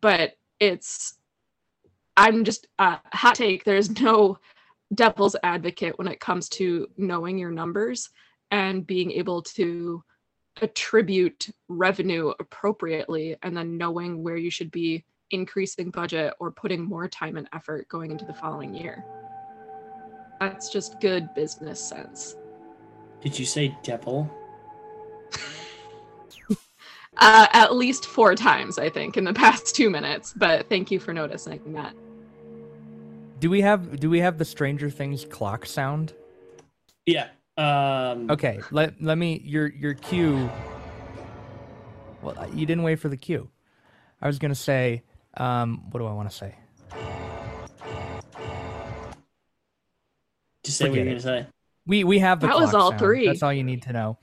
but 0.01 0.37
it's 0.59 1.17
I'm 2.17 2.43
just 2.43 2.67
uh, 2.79 2.97
hot 3.13 3.35
take. 3.35 3.63
There's 3.63 3.89
no 4.01 4.39
devil's 4.93 5.35
advocate 5.43 5.97
when 5.97 6.07
it 6.07 6.19
comes 6.19 6.49
to 6.49 6.87
knowing 6.97 7.37
your 7.37 7.51
numbers 7.51 8.09
and 8.51 8.85
being 8.85 9.11
able 9.11 9.41
to 9.41 10.03
attribute 10.61 11.47
revenue 11.67 12.33
appropriately 12.39 13.35
and 13.43 13.55
then 13.55 13.77
knowing 13.77 14.23
where 14.23 14.37
you 14.37 14.49
should 14.49 14.71
be 14.71 15.03
increasing 15.31 15.89
budget 15.89 16.33
or 16.39 16.51
putting 16.51 16.83
more 16.83 17.07
time 17.07 17.37
and 17.37 17.47
effort 17.53 17.87
going 17.89 18.11
into 18.11 18.25
the 18.25 18.33
following 18.33 18.73
year. 18.73 19.03
That's 20.39 20.69
just 20.69 20.99
good 21.01 21.33
business 21.33 21.79
sense. 21.79 22.35
Did 23.21 23.37
you 23.39 23.45
say 23.45 23.75
devil? 23.83 24.29
uh, 27.17 27.47
at 27.51 27.75
least 27.75 28.05
four 28.05 28.35
times, 28.35 28.77
I 28.77 28.89
think, 28.89 29.17
in 29.17 29.23
the 29.23 29.33
past 29.45 29.75
two 29.75 29.89
minutes. 29.89 30.33
But 30.35 30.69
thank 30.69 30.91
you 30.91 30.99
for 30.99 31.13
noticing 31.13 31.73
that. 31.73 31.95
Do 33.39 33.49
we 33.49 33.61
have 33.61 33.99
do 33.99 34.09
we 34.09 34.19
have 34.19 34.37
the 34.37 34.45
Stranger 34.45 34.89
Things 34.89 35.25
clock 35.25 35.65
sound? 35.65 36.13
Yeah. 37.05 37.27
Um, 37.57 38.29
okay, 38.31 38.59
let 38.71 39.01
let 39.01 39.17
me 39.17 39.41
your 39.45 39.67
your 39.67 39.93
cue. 39.93 40.49
Well, 42.21 42.49
you 42.53 42.65
didn't 42.65 42.83
wait 42.83 42.97
for 42.97 43.07
the 43.07 43.17
cue. 43.17 43.49
I 44.21 44.27
was 44.27 44.39
gonna 44.39 44.55
say, 44.55 45.03
um, 45.37 45.89
what 45.91 45.99
do 45.99 46.05
I 46.05 46.13
want 46.13 46.29
to 46.29 46.35
say? 46.35 46.55
Just 50.63 50.77
say 50.77 50.85
Forget 50.85 50.89
what 50.89 50.95
you're 50.97 51.05
gonna 51.05 51.21
say. 51.21 51.47
We 51.85 52.03
we 52.03 52.19
have 52.19 52.41
the. 52.41 52.47
That 52.47 52.57
was 52.57 52.73
all 52.73 52.89
sound. 52.89 52.99
three. 52.99 53.27
That's 53.27 53.43
all 53.43 53.53
you 53.53 53.63
need 53.63 53.83
to 53.83 53.93
know. 53.93 54.17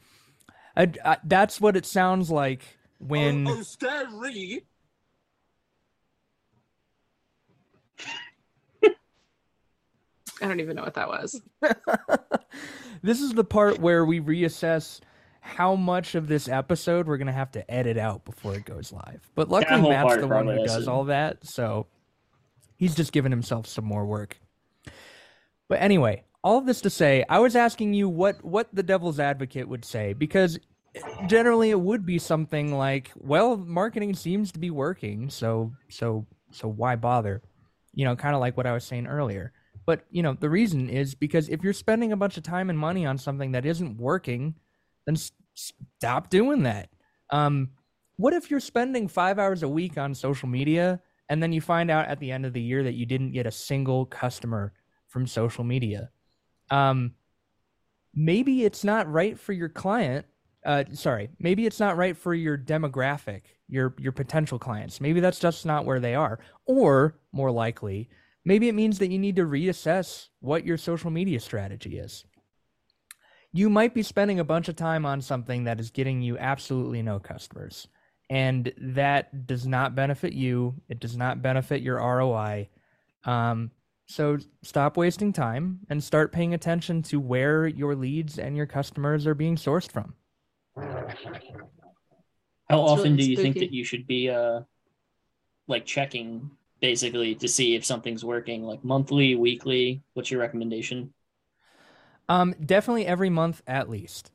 I, 0.77 0.93
I, 1.05 1.19
that's 1.25 1.61
what 1.61 1.77
it 1.77 1.87
sounds 1.87 2.31
like 2.31 2.63
when. 2.99 3.47
Oh, 3.47 3.59
oh 3.59 3.63
I 10.43 10.49
don't 10.49 10.61
even 10.61 10.77
know 10.77 10.83
what 10.83 10.95
that 10.95 11.09
was. 11.09 11.41
this 13.03 13.21
is 13.21 13.33
the 13.33 13.45
part 13.45 13.79
where 13.79 14.05
we 14.05 14.21
reassess 14.21 15.01
how 15.41 15.75
much 15.75 16.15
of 16.15 16.29
this 16.29 16.49
episode 16.49 17.07
we're 17.07 17.17
gonna 17.17 17.33
have 17.33 17.53
to 17.53 17.71
edit 17.71 17.97
out 17.97 18.25
before 18.25 18.55
it 18.55 18.65
goes 18.65 18.93
live. 18.93 19.29
But 19.35 19.49
luckily, 19.49 19.91
Matt's 19.91 20.17
the 20.17 20.29
one 20.29 20.47
who 20.47 20.65
does 20.65 20.89
all 20.89 21.05
that, 21.05 21.45
so 21.47 21.87
he's 22.77 22.95
just 22.95 23.13
giving 23.13 23.33
himself 23.33 23.67
some 23.67 23.85
more 23.85 24.05
work. 24.05 24.39
But 25.69 25.81
anyway, 25.81 26.25
all 26.45 26.59
of 26.59 26.67
this 26.67 26.81
to 26.83 26.91
say, 26.91 27.25
I 27.29 27.39
was 27.39 27.57
asking 27.57 27.95
you 27.95 28.09
what 28.09 28.45
what 28.45 28.69
the 28.73 28.83
devil's 28.83 29.21
advocate 29.21 29.69
would 29.69 29.85
say 29.85 30.13
because 30.13 30.59
generally 31.27 31.71
it 31.71 31.81
would 31.81 32.05
be 32.05 32.19
something 32.19 32.77
like, 32.77 33.11
well, 33.17 33.57
marketing 33.57 34.15
seems 34.15 34.53
to 34.53 34.59
be 34.59 34.71
working, 34.71 35.31
so 35.31 35.73
so 35.89 36.27
so 36.51 36.69
why 36.69 36.97
bother? 36.97 37.43
You 37.95 38.05
know, 38.05 38.17
kind 38.17 38.35
of 38.35 38.41
like 38.41 38.57
what 38.57 38.67
I 38.67 38.73
was 38.73 38.85
saying 38.85 39.07
earlier. 39.07 39.53
But 39.87 40.05
you 40.11 40.23
know, 40.23 40.35
the 40.35 40.51
reason 40.51 40.89
is 40.89 41.15
because 41.15 41.49
if 41.49 41.63
you're 41.63 41.73
spending 41.73 42.13
a 42.13 42.17
bunch 42.17 42.37
of 42.37 42.43
time 42.43 42.71
and 42.71 42.79
money 42.79 43.07
on 43.07 43.19
something 43.19 43.53
that 43.53 43.67
isn't 43.67 43.99
working, 43.99 44.55
then 45.07 45.17
stop 45.55 46.31
doing 46.31 46.63
that. 46.63 46.89
Um, 47.31 47.71
what 48.17 48.33
if 48.33 48.51
you're 48.51 48.61
spending 48.61 49.09
five 49.09 49.39
hours 49.39 49.63
a 49.63 49.69
week 49.69 49.99
on 49.99 50.15
social 50.15 50.49
media 50.49 51.01
and 51.29 51.43
then 51.43 51.53
you 51.53 51.61
find 51.61 51.91
out 51.91 52.07
at 52.07 52.21
the 52.21 52.31
end 52.31 52.47
of 52.47 52.53
the 52.53 52.61
year 52.61 52.85
that 52.85 52.95
you 52.95 53.07
didn't 53.07 53.33
get 53.33 53.47
a 53.47 53.51
single 53.51 54.07
customer 54.07 54.73
from 55.09 55.27
social 55.27 55.65
media? 55.65 56.11
Um, 56.71 57.15
maybe 58.15 58.65
it's 58.65 58.85
not 58.85 59.11
right 59.11 59.39
for 59.39 59.53
your 59.53 59.69
client 59.69 60.27
uh, 60.65 60.85
sorry, 60.93 61.31
maybe 61.39 61.67
it's 61.67 61.81
not 61.81 61.97
right 61.97 62.17
for 62.17 62.35
your 62.35 62.57
demographic, 62.57 63.43
your 63.69 63.95
your 63.99 64.13
potential 64.13 64.59
clients. 64.59 65.01
Maybe 65.01 65.21
that's 65.21 65.41
just 65.41 65.67
not 65.67 65.85
where 65.85 66.01
they 66.01 66.15
are. 66.15 66.39
Or 66.67 67.19
more 67.33 67.51
likely, 67.51 68.09
maybe 68.45 68.69
it 68.69 68.75
means 68.75 68.99
that 68.99 69.11
you 69.11 69.19
need 69.19 69.37
to 69.37 69.47
reassess 69.47 70.29
what 70.41 70.65
your 70.65 70.77
social 70.77 71.11
media 71.11 71.41
strategy 71.41 71.99
is. 71.99 72.25
You 73.53 73.69
might 73.69 73.95
be 73.95 74.03
spending 74.03 74.41
a 74.41 74.45
bunch 74.45 74.69
of 74.69 74.77
time 74.77 75.05
on 75.05 75.21
something 75.21 75.65
that 75.65 75.79
is 75.79 75.91
getting 75.91 76.23
you 76.23 76.39
absolutely 76.39 77.03
no 77.03 77.19
customers. 77.19 77.87
And 78.31 78.73
that 78.79 79.47
does 79.47 79.67
not 79.67 79.95
benefit 79.95 80.33
you. 80.33 80.75
It 80.89 81.01
does 81.01 81.17
not 81.17 81.43
benefit 81.43 81.83
your 81.83 81.97
ROI. 81.97 82.71
Um, 83.25 83.71
so 84.07 84.39
stop 84.63 84.97
wasting 84.97 85.33
time 85.33 85.81
and 85.91 86.03
start 86.03 86.33
paying 86.33 86.55
attention 86.55 87.03
to 87.05 87.21
where 87.21 87.67
your 87.67 87.95
leads 87.95 88.39
and 88.39 88.57
your 88.57 88.67
customers 88.67 89.27
are 89.27 89.35
being 89.35 89.57
sourced 89.57 89.91
from. 89.91 90.15
How 90.77 90.85
It's 92.83 92.91
often 92.91 93.13
really 93.13 93.17
do 93.17 93.31
you 93.31 93.37
think 93.37 93.59
that 93.59 93.73
you 93.73 93.85
should 93.85 94.07
be 94.07 94.31
uh 94.31 94.63
like 95.69 95.85
checking 95.85 96.51
basically 96.83 97.35
to 97.37 97.49
see 97.49 97.75
if 97.75 97.85
something's 97.85 98.25
working 98.25 98.65
like 98.65 98.85
monthly, 98.85 99.37
weekly? 99.37 100.03
What's 100.13 100.31
your 100.31 100.41
recommendation? 100.41 101.15
Um, 102.29 102.55
definitely 102.65 103.07
every 103.07 103.31
month 103.31 103.63
at 103.67 103.89
least. 103.89 104.31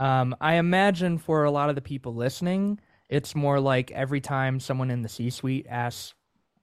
Um, 0.00 0.34
I 0.40 0.54
imagine 0.54 1.18
for 1.18 1.44
a 1.44 1.50
lot 1.50 1.68
of 1.68 1.76
the 1.76 1.82
people 1.82 2.14
listening, 2.14 2.80
it's 3.08 3.36
more 3.36 3.60
like 3.60 3.92
every 3.92 4.20
time 4.20 4.58
someone 4.58 4.90
in 4.90 5.02
the 5.02 5.08
C-suite 5.08 5.66
asks 5.68 6.14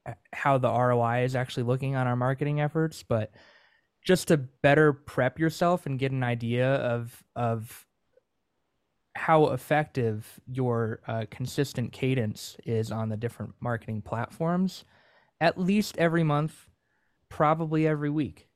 uh, 0.06 0.14
how 0.34 0.58
the 0.58 0.70
ROI 0.70 1.24
is 1.24 1.36
actually 1.36 1.64
looking 1.64 1.96
on 1.96 2.08
our 2.08 2.16
marketing 2.16 2.60
efforts, 2.60 3.04
but 3.04 3.32
just 4.04 4.30
to 4.30 4.38
better 4.38 4.92
prep 4.92 5.40
yourself 5.40 5.86
and 5.86 6.00
get 6.00 6.12
an 6.12 6.24
idea 6.24 6.76
of 6.76 7.24
of 7.36 7.86
how 9.16 9.48
effective 9.48 10.40
your 10.48 11.02
uh, 11.08 11.26
consistent 11.30 11.92
cadence 11.92 12.56
is 12.66 12.92
on 12.92 13.10
the 13.10 13.18
different 13.18 13.54
marketing 13.60 14.02
platforms, 14.02 14.86
at 15.42 15.58
least 15.60 15.98
every 15.98 16.24
month, 16.24 16.68
probably 17.30 17.88
every 17.88 18.10
week. 18.10 18.50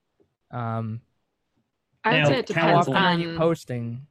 Um, 0.52 1.02
I 2.04 2.14
would 2.14 2.20
Now, 2.20 2.26
say 2.30 2.40
it 2.40 2.52
how 2.52 2.62
how 2.62 2.68
depends 2.68 2.88
often 2.88 2.94
often 2.96 3.06
are 3.06 3.12
on. 3.14 3.20
you 3.20 3.38
posting? 3.38 4.08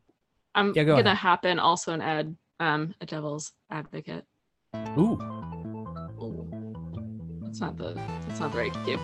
I'm 0.55 0.73
Yeah, 0.75 0.85
go 0.85 0.93
gonna 0.97 1.11
ahead. 1.11 1.17
happen 1.19 1.59
also 1.59 1.93
and 1.93 2.03
add 2.03 2.37
um, 2.61 2.95
a 3.01 3.07
devil's 3.07 3.53
advocate. 3.71 4.25
Ooh. 4.99 5.19
Ooh. 6.21 6.49
That's 7.43 7.61
not 7.61 7.77
the 7.77 7.95
that's 8.27 8.41
not 8.41 8.53
the 8.53 8.59
right 8.59 8.75
cue. 8.85 8.99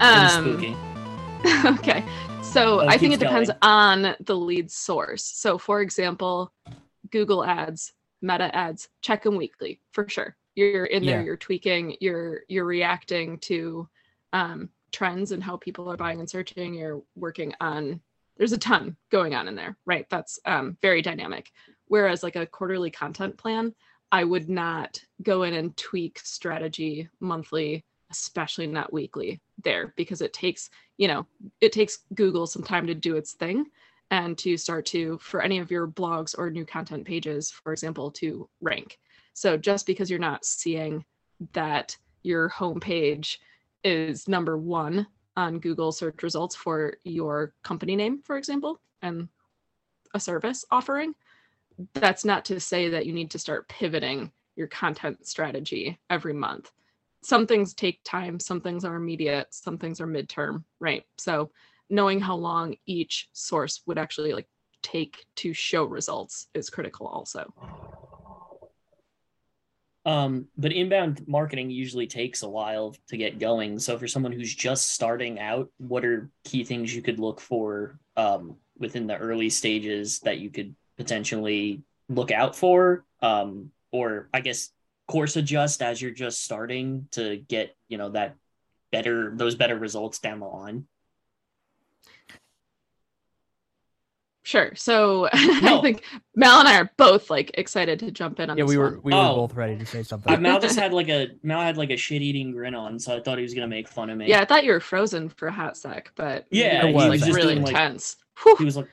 Um, 0.00 0.44
spooky. 0.44 0.76
okay. 1.78 2.04
So 2.42 2.80
Oh, 2.80 2.86
I 2.88 2.96
think 2.98 3.14
it 3.14 3.20
depends 3.20 3.48
going. 3.48 3.58
on 3.62 4.16
the 4.20 4.36
lead 4.36 4.70
source. 4.70 5.24
So 5.24 5.58
for 5.58 5.80
example, 5.80 6.52
Google 7.10 7.44
ads, 7.44 7.92
meta 8.22 8.54
ads, 8.54 8.88
check 9.02 9.22
them 9.24 9.36
weekly 9.36 9.80
for 9.92 10.08
sure. 10.08 10.36
You're 10.54 10.86
in 10.86 11.04
there, 11.06 11.20
Yeah. 11.20 11.24
you're 11.24 11.36
tweaking, 11.36 11.96
you're 12.00 12.42
you're 12.48 12.64
reacting 12.64 13.38
to 13.38 13.88
um, 14.32 14.68
trends 14.92 15.32
and 15.32 15.42
how 15.42 15.56
people 15.56 15.90
are 15.90 15.96
buying 15.96 16.20
and 16.20 16.28
searching. 16.28 16.74
You're 16.74 17.02
working 17.14 17.54
on 17.60 18.00
there's 18.36 18.52
a 18.52 18.58
ton 18.58 18.96
going 19.10 19.34
on 19.34 19.48
in 19.48 19.54
there, 19.54 19.76
right? 19.84 20.06
That's 20.08 20.38
um, 20.46 20.78
very 20.80 21.02
dynamic. 21.02 21.50
Whereas 21.88 22.22
like 22.22 22.36
a 22.36 22.46
quarterly 22.46 22.90
content 22.90 23.36
plan, 23.36 23.74
I 24.10 24.24
would 24.24 24.48
not 24.48 24.98
go 25.22 25.42
in 25.42 25.52
and 25.54 25.76
tweak 25.76 26.18
strategy 26.20 27.08
monthly, 27.20 27.84
especially 28.10 28.66
not 28.66 28.92
weekly 28.92 29.40
there 29.62 29.92
because 29.94 30.22
it 30.22 30.32
takes, 30.32 30.70
you 30.96 31.06
know, 31.06 31.26
it 31.60 31.72
takes 31.72 31.98
Google 32.14 32.46
some 32.46 32.62
time 32.62 32.86
to 32.86 32.94
do 32.94 33.16
its 33.16 33.32
thing 33.32 33.66
and 34.10 34.38
to 34.38 34.56
start 34.56 34.86
to, 34.86 35.18
for 35.18 35.42
any 35.42 35.58
of 35.58 35.70
your 35.70 35.86
blogs 35.86 36.34
or 36.36 36.48
new 36.50 36.64
content 36.64 37.04
pages, 37.04 37.50
for 37.50 37.72
example, 37.72 38.10
to 38.12 38.48
rank. 38.62 38.98
So 39.34 39.56
just 39.56 39.86
because 39.86 40.10
you're 40.10 40.18
not 40.18 40.44
seeing 40.44 41.04
that 41.52 41.96
your 42.22 42.50
homepage 42.50 43.38
is 43.84 44.28
number 44.28 44.58
one 44.58 45.06
on 45.36 45.58
Google 45.58 45.92
search 45.92 46.22
results 46.22 46.54
for 46.54 46.94
your 47.04 47.54
company 47.62 47.96
name, 47.96 48.20
for 48.22 48.36
example, 48.36 48.80
and 49.02 49.28
a 50.14 50.20
service 50.20 50.64
offering, 50.70 51.14
that's 51.94 52.24
not 52.24 52.44
to 52.46 52.60
say 52.60 52.90
that 52.90 53.06
you 53.06 53.12
need 53.12 53.30
to 53.30 53.38
start 53.38 53.68
pivoting 53.68 54.30
your 54.56 54.66
content 54.66 55.26
strategy 55.26 55.98
every 56.10 56.34
month. 56.34 56.70
Some 57.22 57.46
things 57.46 57.74
take 57.74 58.00
time, 58.04 58.40
some 58.40 58.60
things 58.60 58.84
are 58.84 58.96
immediate, 58.96 59.48
some 59.50 59.78
things 59.78 60.00
are 60.00 60.06
midterm, 60.06 60.64
right? 60.78 61.04
So 61.18 61.50
knowing 61.88 62.20
how 62.20 62.36
long 62.36 62.76
each 62.86 63.28
source 63.32 63.82
would 63.86 63.98
actually 63.98 64.32
like 64.32 64.48
take 64.82 65.24
to 65.36 65.52
show 65.52 65.84
results 65.84 66.48
is 66.54 66.70
critical 66.70 67.06
also. 67.06 67.52
Oh. 67.62 67.99
Um, 70.06 70.46
but 70.56 70.72
inbound 70.72 71.26
marketing 71.28 71.70
usually 71.70 72.06
takes 72.06 72.42
a 72.42 72.48
while 72.48 72.96
to 73.08 73.16
get 73.16 73.38
going. 73.38 73.78
So 73.78 73.98
for 73.98 74.08
someone 74.08 74.32
who's 74.32 74.54
just 74.54 74.92
starting 74.92 75.38
out, 75.38 75.70
what 75.76 76.04
are 76.04 76.30
key 76.44 76.64
things 76.64 76.94
you 76.94 77.02
could 77.02 77.18
look 77.18 77.40
for 77.40 77.98
um, 78.16 78.56
within 78.78 79.06
the 79.06 79.18
early 79.18 79.50
stages 79.50 80.20
that 80.20 80.38
you 80.38 80.50
could 80.50 80.74
potentially 80.96 81.82
look 82.08 82.30
out 82.30 82.56
for? 82.56 83.04
Um, 83.20 83.72
or 83.92 84.28
I 84.32 84.40
guess 84.40 84.70
course 85.06 85.36
adjust 85.36 85.82
as 85.82 86.00
you're 86.00 86.12
just 86.12 86.44
starting 86.44 87.08
to 87.10 87.36
get, 87.48 87.76
you 87.88 87.98
know, 87.98 88.10
that 88.10 88.36
better 88.92 89.32
those 89.34 89.54
better 89.54 89.76
results 89.76 90.20
down 90.20 90.40
the 90.40 90.46
line. 90.46 90.86
Sure. 94.50 94.74
So 94.74 95.28
No. 95.62 95.78
I 95.78 95.80
think 95.80 96.02
Mel 96.34 96.58
and 96.58 96.66
I 96.66 96.80
are 96.80 96.90
both 96.96 97.30
like 97.30 97.52
excited 97.54 98.00
to 98.00 98.10
jump 98.10 98.40
in 98.40 98.50
on 98.50 98.58
Yeah, 98.58 98.64
this 98.64 98.70
we 98.70 98.78
were 98.78 98.90
one. 98.94 99.00
we 99.04 99.12
were 99.12 99.18
Oh. 99.20 99.36
both 99.36 99.54
ready 99.54 99.76
to 99.78 99.86
say 99.86 100.02
something. 100.02 100.32
Uh, 100.34 100.38
Mal 100.38 100.58
just 100.68 100.76
had 100.76 100.92
like 100.92 101.08
a 101.08 101.28
Mal 101.44 101.60
had 101.60 101.76
like 101.76 101.90
a 101.90 101.96
shit 101.96 102.20
eating 102.20 102.50
grin 102.50 102.74
on, 102.74 102.98
so 102.98 103.16
I 103.16 103.20
thought 103.20 103.38
he 103.38 103.42
was 103.44 103.54
gonna 103.54 103.68
make 103.68 103.86
fun 103.86 104.10
of 104.10 104.18
me. 104.18 104.26
Yeah, 104.26 104.40
I 104.40 104.44
thought 104.44 104.64
you 104.64 104.72
were 104.72 104.80
frozen 104.80 105.28
for 105.28 105.46
a 105.46 105.52
hot 105.52 105.76
sec, 105.76 106.10
but 106.16 106.46
Yeah, 106.50 106.82
it 106.84 106.88
he 106.88 106.94
was 106.94 107.06
like 107.10 107.20
just 107.20 107.32
really 107.32 107.54
doing, 107.54 107.64
like- 107.66 107.74
intense. 107.76 108.16
he 108.58 108.64
was 108.64 108.76
like, 108.76 108.88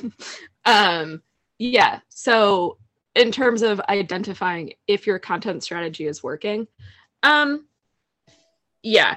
um 0.66 1.22
yeah 1.58 1.98
so 2.08 2.78
in 3.16 3.32
terms 3.32 3.62
of 3.62 3.80
identifying 3.88 4.72
if 4.86 5.06
your 5.08 5.18
content 5.18 5.62
strategy 5.64 6.06
is 6.06 6.22
working 6.22 6.66
um 7.22 7.66
yeah 8.82 9.16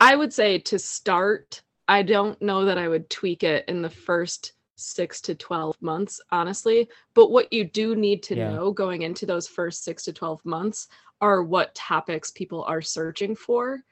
i 0.00 0.14
would 0.14 0.32
say 0.32 0.58
to 0.58 0.78
start 0.78 1.62
i 1.88 2.02
don't 2.02 2.40
know 2.42 2.66
that 2.66 2.78
i 2.78 2.86
would 2.86 3.08
tweak 3.08 3.42
it 3.42 3.64
in 3.68 3.80
the 3.82 3.88
first 3.90 4.52
6 4.78 5.20
to 5.22 5.34
12 5.34 5.76
months 5.80 6.20
honestly 6.30 6.88
but 7.14 7.30
what 7.30 7.52
you 7.52 7.64
do 7.64 7.94
need 7.96 8.22
to 8.22 8.36
Yeah. 8.36 8.50
know 8.50 8.72
going 8.72 9.02
into 9.02 9.26
those 9.26 9.46
first 9.48 9.84
6 9.84 10.04
to 10.04 10.12
12 10.12 10.44
months 10.44 10.88
are 11.20 11.42
what 11.42 11.74
topics 11.74 12.30
people 12.30 12.62
are 12.64 12.82
searching 12.82 13.34
for 13.34 13.82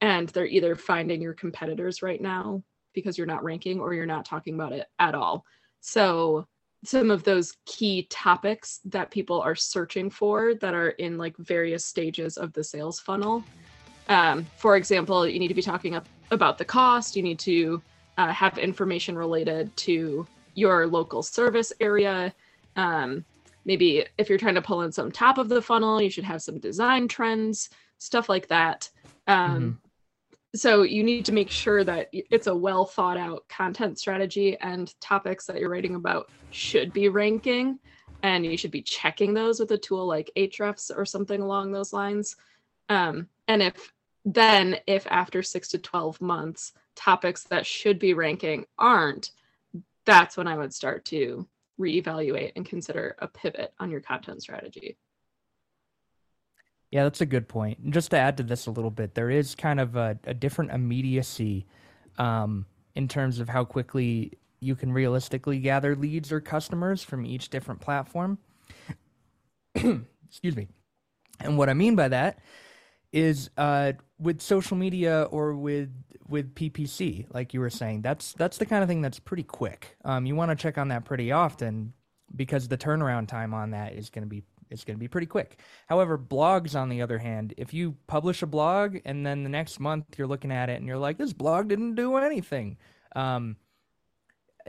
and 0.00 0.28
they're 0.30 0.46
either 0.46 0.76
finding 0.76 1.20
your 1.20 1.34
competitors 1.34 2.02
right 2.02 2.20
now 2.20 2.62
because 2.94 3.18
you're 3.18 3.26
not 3.26 3.44
ranking 3.44 3.80
or 3.80 3.92
you're 3.92 4.06
not 4.06 4.24
talking 4.24 4.54
about 4.54 4.72
it 4.72 4.86
at 4.98 5.14
all 5.14 5.44
so 5.80 6.46
some 6.84 7.10
of 7.10 7.24
those 7.24 7.54
key 7.64 8.06
topics 8.10 8.80
that 8.84 9.10
people 9.10 9.40
are 9.40 9.54
searching 9.54 10.10
for 10.10 10.54
that 10.54 10.74
are 10.74 10.90
in 10.90 11.18
like 11.18 11.36
various 11.36 11.84
stages 11.84 12.36
of 12.36 12.52
the 12.52 12.62
sales 12.62 13.00
funnel. 13.00 13.42
Um, 14.08 14.46
for 14.58 14.76
example, 14.76 15.26
you 15.26 15.38
need 15.38 15.48
to 15.48 15.54
be 15.54 15.62
talking 15.62 15.96
up 15.96 16.06
about 16.30 16.58
the 16.58 16.64
cost. 16.64 17.16
You 17.16 17.22
need 17.22 17.38
to 17.40 17.82
uh, 18.18 18.28
have 18.28 18.58
information 18.58 19.16
related 19.16 19.76
to 19.78 20.26
your 20.56 20.88
local 20.88 21.22
service 21.22 21.72
area. 21.78 22.34
Um, 22.74 23.24
maybe 23.64 24.04
if 24.18 24.28
you're 24.28 24.38
trying 24.38 24.56
to 24.56 24.62
pull 24.62 24.82
in 24.82 24.90
some 24.90 25.12
top 25.12 25.38
of 25.38 25.48
the 25.48 25.62
funnel, 25.62 26.02
you 26.02 26.10
should 26.10 26.24
have 26.24 26.42
some 26.42 26.58
design 26.58 27.06
trends, 27.06 27.70
stuff 27.98 28.28
like 28.28 28.48
that. 28.48 28.90
Um, 29.28 29.80
so 30.56 30.82
you 30.82 31.02
need 31.02 31.24
to 31.26 31.32
make 31.32 31.50
sure 31.50 31.84
that 31.84 32.08
it's 32.12 32.46
a 32.46 32.54
well 32.54 32.84
thought 32.84 33.18
out 33.18 33.46
content 33.48 33.98
strategy 33.98 34.56
and 34.60 34.98
topics 35.00 35.46
that 35.46 35.60
you're 35.60 35.70
writing 35.70 35.94
about 35.94 36.30
should 36.50 36.92
be 36.92 37.08
ranking 37.08 37.78
and 38.22 38.44
you 38.46 38.56
should 38.56 38.70
be 38.70 38.82
checking 38.82 39.34
those 39.34 39.60
with 39.60 39.70
a 39.72 39.78
tool 39.78 40.06
like 40.06 40.30
Ahrefs 40.36 40.90
or 40.96 41.04
something 41.04 41.42
along 41.42 41.72
those 41.72 41.92
lines 41.92 42.36
um, 42.88 43.28
and 43.48 43.62
if 43.62 43.92
then 44.24 44.76
if 44.86 45.06
after 45.08 45.42
six 45.42 45.68
to 45.68 45.78
12 45.78 46.20
months 46.20 46.72
topics 46.94 47.44
that 47.44 47.66
should 47.66 47.98
be 47.98 48.14
ranking 48.14 48.64
aren't 48.78 49.32
that's 50.06 50.36
when 50.36 50.46
i 50.46 50.56
would 50.56 50.72
start 50.72 51.04
to 51.04 51.46
reevaluate 51.78 52.52
and 52.56 52.64
consider 52.64 53.14
a 53.18 53.28
pivot 53.28 53.74
on 53.78 53.90
your 53.90 54.00
content 54.00 54.40
strategy 54.40 54.96
Yeah, 56.90 57.02
that's 57.02 57.20
a 57.20 57.26
good 57.26 57.48
point. 57.48 57.78
And 57.80 57.92
just 57.92 58.10
to 58.12 58.16
add 58.16 58.36
to 58.38 58.42
this 58.42 58.66
a 58.66 58.70
little 58.70 58.90
bit, 58.90 59.14
there 59.14 59.28
is 59.28 59.54
kind 59.54 59.80
of 59.80 59.96
a, 59.96 60.18
a 60.24 60.32
different 60.32 60.70
immediacy 60.70 61.66
um, 62.16 62.64
in 62.94 63.08
terms 63.08 63.40
of 63.40 63.48
how 63.48 63.64
quickly 63.64 64.32
you 64.60 64.74
can 64.74 64.92
realistically 64.92 65.58
gather 65.58 65.94
leads 65.94 66.32
or 66.32 66.40
customers 66.40 67.02
from 67.02 67.26
each 67.26 67.50
different 67.50 67.80
platform. 67.80 68.38
Excuse 69.74 70.56
me. 70.56 70.68
And 71.40 71.58
what 71.58 71.68
I 71.68 71.74
mean 71.74 71.96
by 71.96 72.08
that 72.08 72.38
is 73.16 73.48
uh, 73.56 73.94
with 74.18 74.42
social 74.42 74.76
media 74.76 75.22
or 75.30 75.54
with 75.54 75.90
with 76.28 76.54
PPC, 76.54 77.26
like 77.32 77.54
you 77.54 77.60
were 77.60 77.70
saying, 77.70 78.02
that's 78.02 78.34
that's 78.34 78.58
the 78.58 78.66
kind 78.66 78.82
of 78.82 78.88
thing 78.88 79.00
that's 79.00 79.18
pretty 79.18 79.42
quick. 79.42 79.96
Um, 80.04 80.26
you 80.26 80.36
want 80.36 80.50
to 80.50 80.54
check 80.54 80.76
on 80.76 80.88
that 80.88 81.06
pretty 81.06 81.32
often, 81.32 81.94
because 82.34 82.68
the 82.68 82.76
turnaround 82.76 83.26
time 83.26 83.54
on 83.54 83.70
that 83.70 83.94
is 83.94 84.10
going 84.10 84.24
to 84.24 84.28
be 84.28 84.42
it's 84.68 84.84
going 84.84 84.96
to 84.96 85.00
be 85.00 85.08
pretty 85.08 85.28
quick. 85.28 85.60
However, 85.86 86.18
blogs 86.18 86.78
on 86.78 86.90
the 86.90 87.00
other 87.00 87.18
hand, 87.18 87.54
if 87.56 87.72
you 87.72 87.96
publish 88.06 88.42
a 88.42 88.46
blog 88.46 88.98
and 89.06 89.24
then 89.24 89.44
the 89.44 89.48
next 89.48 89.80
month 89.80 90.18
you're 90.18 90.26
looking 90.26 90.52
at 90.52 90.68
it 90.68 90.76
and 90.76 90.86
you're 90.86 90.98
like, 90.98 91.16
this 91.16 91.32
blog 91.32 91.68
didn't 91.68 91.94
do 91.94 92.16
anything, 92.16 92.76
um, 93.14 93.56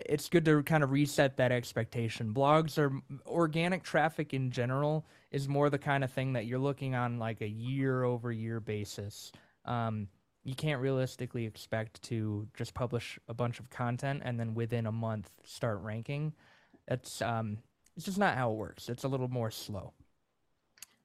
it's 0.06 0.30
good 0.30 0.46
to 0.46 0.64
kind 0.64 0.84
of 0.84 0.92
reset 0.92 1.38
that 1.38 1.52
expectation. 1.52 2.34
Blogs 2.34 2.78
are 2.78 2.92
organic 3.26 3.84
traffic 3.84 4.34
in 4.34 4.52
general 4.52 5.06
is 5.32 5.48
more 5.48 5.70
the 5.70 5.78
kind 5.78 6.04
of 6.04 6.12
thing 6.12 6.34
that 6.34 6.46
you're 6.46 6.60
looking 6.60 6.96
on 6.96 7.20
like 7.20 7.42
a 7.42 7.48
year 7.48 8.04
over 8.04 8.32
year 8.32 8.60
basis. 8.60 9.32
Um, 9.66 10.08
you 10.44 10.56
can't 10.56 10.82
realistically 10.82 11.46
expect 11.46 12.02
to 12.04 12.48
just 12.56 12.74
publish 12.74 13.20
a 13.28 13.34
bunch 13.34 13.60
of 13.60 13.70
content 13.70 14.22
and 14.24 14.40
then 14.40 14.54
within 14.54 14.86
a 14.86 14.92
month 14.92 15.30
start 15.44 15.82
ranking. 15.82 16.34
That's 16.88 17.22
um, 17.22 17.58
it's 17.98 18.06
just 18.06 18.18
not 18.18 18.38
how 18.38 18.52
it 18.52 18.56
works. 18.56 18.88
It's 18.88 19.04
a 19.04 19.08
little 19.08 19.28
more 19.28 19.52
slow. 19.52 19.94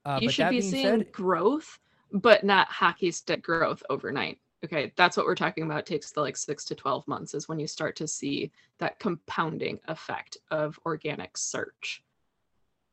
Uh, 0.05 0.19
you 0.23 0.31
should 0.31 0.51
be 0.51 0.61
seeing 0.61 0.87
said, 0.87 1.13
growth, 1.13 1.79
but 2.13 2.45
not 2.45 2.69
hockey 2.69 3.11
stick 3.11 3.43
growth 3.43 3.83
overnight. 3.91 4.39
Okay, 4.65 4.93
that's 4.97 5.17
what 5.17 5.27
we're 5.27 5.35
talking 5.35 5.65
about. 5.65 5.81
It 5.81 5.87
takes 5.87 6.13
the 6.13 6.21
like 6.21 6.37
six 6.37 6.65
to 6.67 6.75
12 6.75 7.07
months 7.09 7.35
is 7.35 7.49
when 7.49 7.59
you 7.59 7.67
start 7.67 7.97
to 7.97 8.07
see 8.07 8.53
that 8.79 8.99
compounding 9.01 9.81
effect 9.89 10.37
of 10.51 10.79
organic 10.87 11.37
search. 11.37 12.03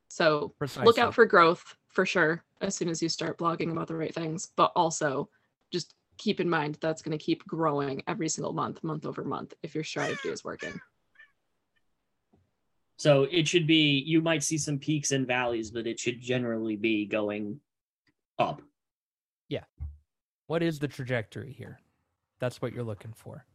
So 0.08 0.54
look 0.84 0.98
out 0.98 1.14
for 1.14 1.26
growth 1.26 1.78
for 1.88 2.06
sure 2.06 2.44
as 2.62 2.76
soon 2.76 2.90
as 2.90 3.02
you 3.02 3.10
start 3.10 3.38
blogging 3.38 3.72
about 3.72 3.88
the 3.88 3.96
right 3.96 4.14
things, 4.14 4.50
but 4.56 4.72
also 4.76 5.30
just 5.72 5.94
keep 6.18 6.40
in 6.40 6.50
mind 6.50 6.78
that's 6.82 7.02
going 7.04 7.18
to 7.18 7.24
keep 7.24 7.46
growing 7.46 8.02
every 8.08 8.28
single 8.30 8.52
month, 8.52 8.84
month 8.84 9.06
over 9.06 9.24
month, 9.24 9.54
if 9.62 9.76
your 9.76 9.84
strategy 9.84 10.30
is 10.30 10.44
working. 10.44 10.80
So 12.98 13.24
it 13.32 13.48
should 13.48 13.66
be 13.66 14.04
you 14.06 14.22
might 14.22 14.44
see 14.44 14.58
some 14.58 14.78
peaks 14.78 15.12
and 15.12 15.26
valleys, 15.26 15.72
but 15.72 15.88
it 15.88 16.00
should 16.00 16.20
generally 16.20 16.76
be 16.76 17.06
going 17.06 17.62
up. 18.38 18.62
What 20.50 20.64
is 20.64 20.80
the 20.80 20.88
trajectory 20.88 21.54
here? 21.56 21.80
That's 22.40 22.60
what 22.60 22.74
you're 22.74 22.84
looking 22.84 23.14
for. 23.14 23.46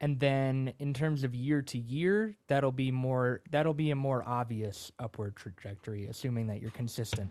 And 0.00 0.18
then 0.18 0.72
in 0.78 0.94
terms 0.94 1.22
of 1.22 1.34
year 1.34 1.60
to 1.60 1.78
year, 1.78 2.34
that'll 2.48 2.72
be 2.72 2.90
more 2.90 3.42
that'll 3.50 3.74
be 3.74 3.90
a 3.90 3.96
more 3.96 4.26
obvious 4.26 4.90
upward 4.98 5.36
trajectory, 5.36 6.06
assuming 6.06 6.46
that 6.46 6.62
you're 6.62 6.70
consistent 6.70 7.30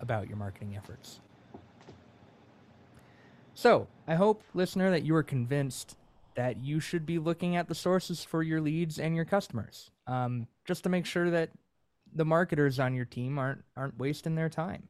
about 0.00 0.26
your 0.26 0.38
marketing 0.38 0.74
efforts. 0.74 1.20
So, 3.52 3.88
I 4.08 4.14
hope, 4.14 4.42
listener, 4.54 4.90
that 4.90 5.02
you 5.02 5.14
are 5.16 5.22
convinced 5.22 5.96
that 6.36 6.56
you 6.62 6.80
should 6.80 7.04
be 7.04 7.18
looking 7.18 7.56
at 7.56 7.68
the 7.68 7.74
sources 7.74 8.24
for 8.24 8.42
your 8.42 8.62
leads 8.62 8.98
and 8.98 9.14
your 9.14 9.26
customers, 9.26 9.90
um, 10.06 10.46
just 10.64 10.82
to 10.84 10.88
make 10.88 11.04
sure 11.04 11.28
that 11.30 11.50
the 12.14 12.24
marketers 12.24 12.80
on 12.80 12.94
your 12.94 13.04
team 13.04 13.38
aren't 13.38 13.64
aren't 13.76 13.98
wasting 13.98 14.34
their 14.34 14.48
time 14.48 14.88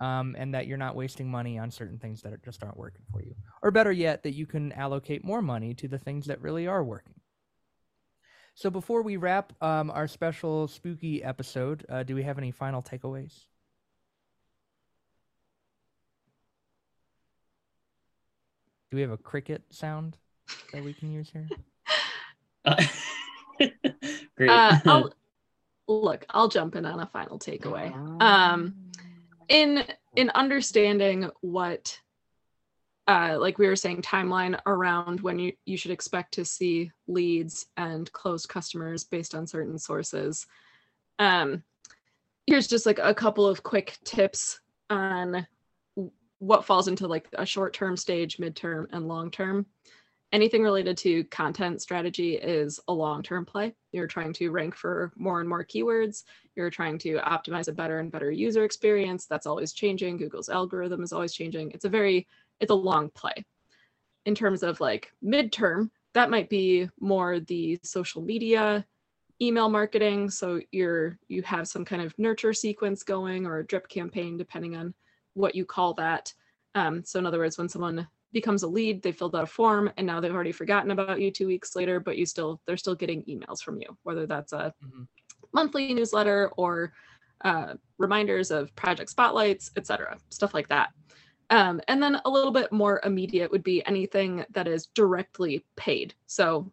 um, 0.00 0.34
and 0.38 0.54
that 0.54 0.66
you're 0.66 0.78
not 0.78 0.96
wasting 0.96 1.30
money 1.30 1.58
on 1.58 1.70
certain 1.70 1.98
things 1.98 2.22
that 2.22 2.32
are, 2.32 2.40
just 2.44 2.62
aren't 2.62 2.76
working 2.76 3.04
for 3.10 3.22
you. 3.22 3.34
Or 3.62 3.70
better 3.70 3.92
yet, 3.92 4.22
that 4.22 4.34
you 4.34 4.46
can 4.46 4.72
allocate 4.72 5.24
more 5.24 5.42
money 5.42 5.74
to 5.74 5.88
the 5.88 5.98
things 5.98 6.26
that 6.26 6.40
really 6.40 6.66
are 6.66 6.82
working. 6.82 7.14
So 8.54 8.70
before 8.70 9.02
we 9.02 9.16
wrap 9.16 9.52
um, 9.62 9.90
our 9.90 10.06
special 10.06 10.68
spooky 10.68 11.22
episode, 11.22 11.86
uh, 11.88 12.02
do 12.02 12.14
we 12.14 12.22
have 12.22 12.38
any 12.38 12.50
final 12.50 12.82
takeaways? 12.82 13.46
Do 18.90 18.96
we 18.96 19.00
have 19.00 19.10
a 19.10 19.16
cricket 19.16 19.62
sound 19.70 20.18
that 20.74 20.84
we 20.84 20.92
can 20.92 21.10
use 21.10 21.30
here? 21.30 21.48
Uh, 22.64 22.84
great. 24.36 24.50
Uh, 24.50 24.78
I'll, 24.84 25.10
look, 25.88 26.26
I'll 26.28 26.48
jump 26.48 26.76
in 26.76 26.84
on 26.84 27.00
a 27.00 27.06
final 27.06 27.38
takeaway. 27.38 27.90
Um, 28.20 28.74
in 29.52 29.84
in 30.16 30.30
understanding 30.30 31.30
what 31.42 32.00
uh 33.06 33.36
like 33.38 33.58
we 33.58 33.66
were 33.66 33.76
saying 33.76 34.00
timeline 34.00 34.58
around 34.66 35.20
when 35.20 35.38
you 35.38 35.52
you 35.66 35.76
should 35.76 35.90
expect 35.90 36.32
to 36.34 36.44
see 36.44 36.90
leads 37.06 37.66
and 37.76 38.10
closed 38.12 38.48
customers 38.48 39.04
based 39.04 39.34
on 39.34 39.46
certain 39.46 39.78
sources. 39.78 40.46
Um 41.18 41.62
here's 42.46 42.66
just 42.66 42.86
like 42.86 42.98
a 42.98 43.14
couple 43.14 43.46
of 43.46 43.62
quick 43.62 43.98
tips 44.04 44.58
on 44.90 45.46
what 46.38 46.64
falls 46.64 46.88
into 46.88 47.06
like 47.06 47.28
a 47.34 47.46
short 47.46 47.74
term 47.74 47.96
stage 47.96 48.38
mid-term 48.38 48.88
and 48.90 49.06
long 49.06 49.30
term 49.30 49.66
anything 50.32 50.62
related 50.62 50.96
to 50.96 51.24
content 51.24 51.82
strategy 51.82 52.34
is 52.36 52.80
a 52.88 52.92
long 52.92 53.22
term 53.22 53.44
play. 53.44 53.74
You're 53.92 54.06
trying 54.06 54.32
to 54.34 54.50
rank 54.50 54.74
for 54.74 55.12
more 55.16 55.40
and 55.40 55.48
more 55.48 55.64
keywords. 55.64 56.24
You're 56.56 56.70
trying 56.70 56.98
to 57.00 57.18
optimize 57.18 57.68
a 57.68 57.72
better 57.72 57.98
and 57.98 58.10
better 58.10 58.30
user 58.30 58.64
experience. 58.64 59.26
That's 59.26 59.46
always 59.46 59.72
changing. 59.72 60.16
Google's 60.16 60.48
algorithm 60.48 61.02
is 61.02 61.12
always 61.12 61.34
changing. 61.34 61.70
It's 61.72 61.84
a 61.84 61.90
very 61.90 62.26
it's 62.60 62.70
a 62.70 62.74
long 62.74 63.10
play. 63.10 63.44
In 64.24 64.34
terms 64.34 64.62
of 64.62 64.80
like 64.80 65.12
midterm 65.24 65.90
that 66.14 66.30
might 66.30 66.48
be 66.48 66.88
more 67.00 67.40
the 67.40 67.78
social 67.82 68.22
media 68.22 68.84
email 69.40 69.68
marketing. 69.68 70.30
So 70.30 70.60
you're 70.70 71.18
you 71.28 71.42
have 71.42 71.68
some 71.68 71.84
kind 71.84 72.02
of 72.02 72.14
nurture 72.18 72.52
sequence 72.52 73.02
going 73.02 73.46
or 73.46 73.58
a 73.58 73.66
drip 73.66 73.88
campaign 73.88 74.36
depending 74.36 74.76
on 74.76 74.94
what 75.34 75.54
you 75.54 75.64
call 75.64 75.94
that. 75.94 76.32
Um, 76.74 77.04
so 77.04 77.18
in 77.18 77.26
other 77.26 77.38
words 77.38 77.58
when 77.58 77.68
someone 77.68 78.06
becomes 78.32 78.62
a 78.62 78.66
lead 78.66 79.02
they 79.02 79.12
filled 79.12 79.36
out 79.36 79.44
a 79.44 79.46
form 79.46 79.90
and 79.96 80.06
now 80.06 80.20
they've 80.20 80.34
already 80.34 80.52
forgotten 80.52 80.90
about 80.90 81.20
you 81.20 81.30
two 81.30 81.46
weeks 81.46 81.76
later 81.76 82.00
but 82.00 82.16
you 82.16 82.24
still 82.26 82.60
they're 82.66 82.76
still 82.76 82.94
getting 82.94 83.22
emails 83.24 83.60
from 83.62 83.78
you 83.80 83.96
whether 84.02 84.26
that's 84.26 84.52
a 84.52 84.72
Mhm. 84.84 85.06
monthly 85.52 85.92
newsletter 85.92 86.50
or 86.56 86.92
uh, 87.44 87.74
reminders 87.98 88.50
of 88.50 88.74
project 88.74 89.10
spotlights 89.10 89.70
etc 89.76 90.18
stuff 90.30 90.54
like 90.54 90.68
that. 90.68 90.90
Um, 91.50 91.80
and 91.88 92.02
then 92.02 92.20
a 92.24 92.30
little 92.30 92.52
bit 92.52 92.72
more 92.72 93.00
immediate 93.04 93.50
would 93.50 93.64
be 93.64 93.84
anything 93.84 94.44
that 94.50 94.66
is 94.66 94.86
directly 94.86 95.64
paid 95.76 96.14
so 96.26 96.72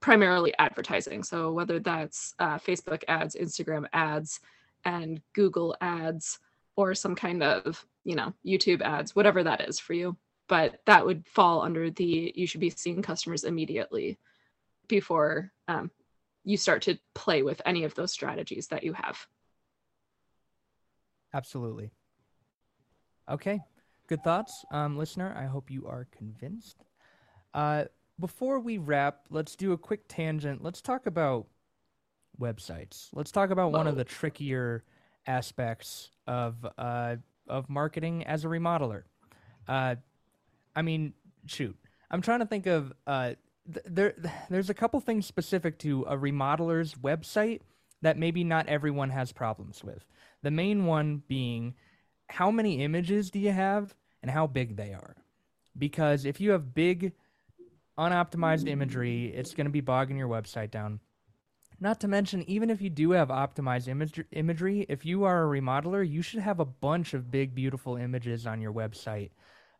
primarily 0.00 0.54
advertising. 0.58 1.22
So 1.22 1.52
whether 1.52 1.78
that's 1.78 2.34
uh, 2.38 2.58
facebook 2.58 3.02
ads 3.08 3.36
instagram 3.36 3.86
ads 3.92 4.40
and 4.84 5.20
google 5.34 5.76
ads 5.80 6.38
or 6.76 6.94
some 6.94 7.14
kind 7.14 7.42
of 7.42 7.84
you 8.04 8.16
know 8.16 8.32
youtube 8.44 8.80
ads 8.82 9.14
whatever 9.14 9.44
that 9.44 9.60
is 9.68 9.78
for 9.78 9.92
you 9.92 10.16
but 10.48 10.80
that 10.86 11.04
would 11.04 11.26
fall 11.26 11.62
under 11.62 11.90
the 11.90 12.32
you 12.34 12.46
should 12.46 12.60
be 12.60 12.70
seeing 12.70 13.02
customers 13.02 13.44
immediately 13.44 14.18
before 14.88 15.52
um, 15.68 15.90
you 16.44 16.56
start 16.56 16.82
to 16.82 16.98
play 17.14 17.42
with 17.42 17.62
any 17.64 17.84
of 17.84 17.94
those 17.94 18.12
strategies 18.12 18.68
that 18.68 18.82
you 18.82 18.92
have 18.92 19.26
Absolutely. 21.34 21.92
Okay, 23.30 23.60
good 24.06 24.22
thoughts, 24.22 24.64
um, 24.70 24.98
listener. 24.98 25.34
I 25.36 25.46
hope 25.46 25.70
you 25.70 25.86
are 25.86 26.06
convinced. 26.16 26.84
Uh, 27.54 27.84
before 28.20 28.60
we 28.60 28.78
wrap, 28.78 29.26
let's 29.30 29.56
do 29.56 29.72
a 29.72 29.78
quick 29.78 30.02
tangent. 30.08 30.62
Let's 30.62 30.82
talk 30.82 31.06
about 31.06 31.46
websites. 32.38 33.08
Let's 33.12 33.32
talk 33.32 33.50
about 33.50 33.72
one 33.72 33.86
of 33.86 33.96
the 33.96 34.04
trickier 34.04 34.84
aspects 35.26 36.10
of 36.26 36.66
uh, 36.76 37.16
of 37.48 37.70
marketing 37.70 38.26
as 38.26 38.44
a 38.44 38.48
remodeler. 38.48 39.04
Uh, 39.66 39.96
I 40.74 40.82
mean, 40.82 41.14
shoot, 41.46 41.76
I'm 42.10 42.22
trying 42.22 42.40
to 42.40 42.46
think 42.46 42.66
of 42.66 42.92
uh, 43.06 43.32
th- 43.72 43.86
there. 43.86 44.14
There's 44.50 44.70
a 44.70 44.74
couple 44.74 45.00
things 45.00 45.26
specific 45.26 45.78
to 45.80 46.04
a 46.08 46.16
remodeler's 46.16 46.94
website 46.94 47.60
that 48.02 48.18
maybe 48.18 48.44
not 48.44 48.68
everyone 48.68 49.10
has 49.10 49.32
problems 49.32 49.82
with. 49.84 50.04
The 50.42 50.50
main 50.50 50.86
one 50.86 51.22
being 51.28 51.74
how 52.28 52.50
many 52.50 52.82
images 52.82 53.30
do 53.30 53.38
you 53.38 53.52
have 53.52 53.94
and 54.22 54.30
how 54.30 54.46
big 54.46 54.76
they 54.76 54.92
are. 54.92 55.16
Because 55.76 56.24
if 56.24 56.40
you 56.40 56.50
have 56.50 56.74
big, 56.74 57.12
unoptimized 57.98 58.68
imagery, 58.68 59.26
it's 59.34 59.54
going 59.54 59.66
to 59.66 59.70
be 59.70 59.80
bogging 59.80 60.16
your 60.16 60.28
website 60.28 60.70
down. 60.70 61.00
Not 61.80 62.00
to 62.00 62.08
mention, 62.08 62.48
even 62.48 62.70
if 62.70 62.80
you 62.80 62.90
do 62.90 63.10
have 63.12 63.28
optimized 63.28 63.88
image- 63.88 64.24
imagery, 64.30 64.86
if 64.88 65.04
you 65.04 65.24
are 65.24 65.42
a 65.42 65.60
remodeler, 65.60 66.08
you 66.08 66.22
should 66.22 66.40
have 66.40 66.60
a 66.60 66.64
bunch 66.64 67.12
of 67.14 67.30
big, 67.30 67.54
beautiful 67.54 67.96
images 67.96 68.46
on 68.46 68.60
your 68.60 68.72
website 68.72 69.30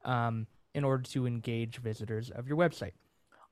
um, 0.05 0.47
in 0.75 0.85
order 0.85 1.03
to 1.03 1.27
engage 1.27 1.79
visitors 1.79 2.31
of 2.31 2.47
your 2.47 2.57
website. 2.57 2.93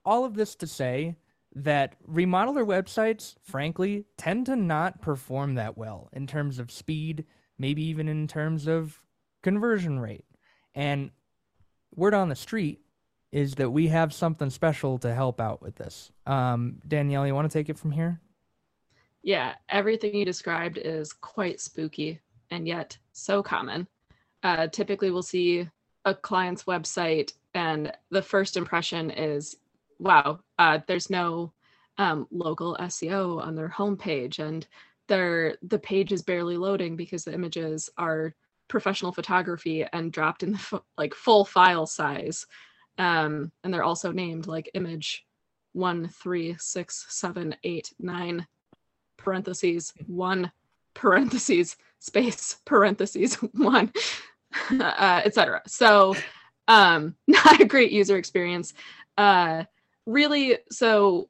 All 0.04 0.24
of 0.24 0.34
this 0.34 0.54
to 0.56 0.66
say 0.66 1.16
that 1.54 1.96
remodeler 2.08 2.64
websites, 2.64 3.34
frankly, 3.42 4.04
tend 4.16 4.46
to 4.46 4.56
not 4.56 5.00
perform 5.00 5.54
that 5.56 5.76
well 5.76 6.08
in 6.12 6.26
terms 6.26 6.58
of 6.58 6.70
speed, 6.70 7.24
maybe 7.58 7.82
even 7.82 8.08
in 8.08 8.28
terms 8.28 8.66
of 8.66 9.00
conversion 9.42 9.98
rate. 9.98 10.24
And 10.74 11.10
word 11.94 12.14
on 12.14 12.28
the 12.28 12.36
street 12.36 12.80
is 13.32 13.54
that 13.54 13.70
we 13.70 13.88
have 13.88 14.12
something 14.12 14.50
special 14.50 14.98
to 14.98 15.14
help 15.14 15.40
out 15.40 15.62
with 15.62 15.76
this. 15.76 16.10
Um, 16.26 16.80
Danielle, 16.86 17.26
you 17.26 17.34
want 17.34 17.50
to 17.50 17.58
take 17.58 17.68
it 17.68 17.78
from 17.78 17.92
here? 17.92 18.20
Yeah, 19.22 19.54
everything 19.68 20.14
you 20.14 20.24
described 20.24 20.78
is 20.78 21.12
quite 21.12 21.60
spooky 21.60 22.20
and 22.50 22.66
yet 22.66 22.96
so 23.12 23.42
common. 23.42 23.86
Uh, 24.42 24.66
typically, 24.68 25.10
we'll 25.10 25.22
see 25.22 25.68
a 26.04 26.14
client's 26.14 26.64
website, 26.64 27.32
and 27.54 27.92
the 28.10 28.22
first 28.22 28.56
impression 28.56 29.10
is, 29.10 29.56
wow, 29.98 30.40
uh, 30.58 30.78
there's 30.86 31.10
no 31.10 31.52
um, 31.98 32.26
local 32.30 32.76
SEO 32.80 33.42
on 33.42 33.54
their 33.54 33.68
homepage, 33.68 34.38
and 34.38 34.66
their 35.08 35.56
the 35.62 35.78
page 35.78 36.12
is 36.12 36.22
barely 36.22 36.56
loading 36.56 36.96
because 36.96 37.24
the 37.24 37.34
images 37.34 37.90
are 37.98 38.34
professional 38.68 39.12
photography 39.12 39.84
and 39.92 40.12
dropped 40.12 40.42
in 40.42 40.52
the 40.52 40.58
f- 40.58 40.82
like 40.96 41.14
full 41.14 41.44
file 41.44 41.86
size, 41.86 42.46
um, 42.98 43.50
and 43.62 43.74
they're 43.74 43.82
also 43.82 44.12
named 44.12 44.46
like 44.46 44.70
image 44.74 45.26
one 45.72 46.08
three 46.08 46.56
six 46.58 47.06
seven 47.08 47.54
eight 47.64 47.92
nine 47.98 48.46
parentheses 49.16 49.92
one 50.06 50.50
parentheses 50.94 51.76
space 51.98 52.56
parentheses 52.64 53.34
one 53.52 53.92
uh, 54.80 55.22
etc 55.24 55.62
so 55.66 56.14
um 56.68 57.14
not 57.26 57.60
a 57.60 57.64
great 57.64 57.92
user 57.92 58.16
experience. 58.16 58.74
Uh 59.16 59.64
really 60.06 60.58
so 60.70 61.28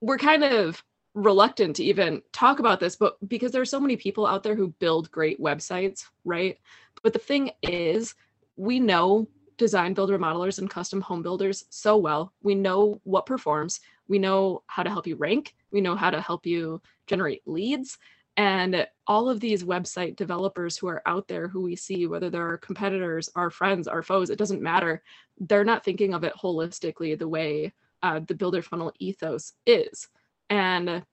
we're 0.00 0.18
kind 0.18 0.44
of 0.44 0.82
reluctant 1.14 1.76
to 1.76 1.84
even 1.84 2.22
talk 2.32 2.60
about 2.60 2.78
this 2.78 2.94
but 2.94 3.16
because 3.28 3.50
there 3.50 3.62
are 3.62 3.66
so 3.66 3.80
many 3.80 3.96
people 3.96 4.26
out 4.26 4.42
there 4.42 4.54
who 4.54 4.68
build 4.78 5.10
great 5.10 5.40
websites 5.40 6.04
right? 6.24 6.58
But 7.02 7.12
the 7.12 7.18
thing 7.18 7.50
is 7.62 8.14
we 8.56 8.78
know 8.80 9.28
design 9.56 9.94
build 9.94 10.10
remodelers 10.10 10.58
and 10.58 10.70
custom 10.70 11.00
home 11.00 11.22
builders 11.22 11.64
so 11.70 11.96
well. 11.96 12.32
We 12.42 12.54
know 12.54 13.00
what 13.04 13.26
performs. 13.26 13.80
We 14.06 14.18
know 14.18 14.62
how 14.66 14.82
to 14.84 14.90
help 14.90 15.06
you 15.06 15.16
rank. 15.16 15.54
We 15.72 15.80
know 15.80 15.96
how 15.96 16.10
to 16.10 16.20
help 16.20 16.46
you 16.46 16.80
generate 17.06 17.42
leads 17.46 17.98
and 18.38 18.86
all 19.08 19.28
of 19.28 19.40
these 19.40 19.64
website 19.64 20.14
developers 20.14 20.78
who 20.78 20.86
are 20.86 21.02
out 21.06 21.26
there 21.26 21.48
who 21.48 21.60
we 21.60 21.74
see 21.74 22.06
whether 22.06 22.30
they're 22.30 22.46
our 22.46 22.56
competitors 22.56 23.28
our 23.34 23.50
friends 23.50 23.88
our 23.88 24.02
foes 24.02 24.30
it 24.30 24.38
doesn't 24.38 24.62
matter. 24.62 25.02
They're 25.38 25.64
not 25.64 25.84
thinking 25.84 26.14
of 26.14 26.24
it 26.24 26.32
holistically 26.40 27.18
the 27.18 27.28
way 27.28 27.74
uh, 28.02 28.20
the 28.26 28.34
builder 28.34 28.62
funnel 28.62 28.92
ethos 28.98 29.52
is. 29.66 30.08
And 30.48 31.04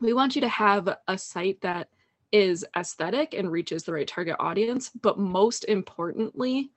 we 0.00 0.12
want 0.12 0.34
you 0.34 0.42
to 0.42 0.48
have 0.48 0.94
a 1.06 1.16
site 1.16 1.60
that 1.62 1.88
is 2.32 2.66
aesthetic 2.76 3.32
and 3.32 3.50
reaches 3.50 3.84
the 3.84 3.92
right 3.92 4.06
target 4.06 4.36
audience 4.40 4.90
but 5.00 5.18
most 5.18 5.64
importantly 5.64 6.72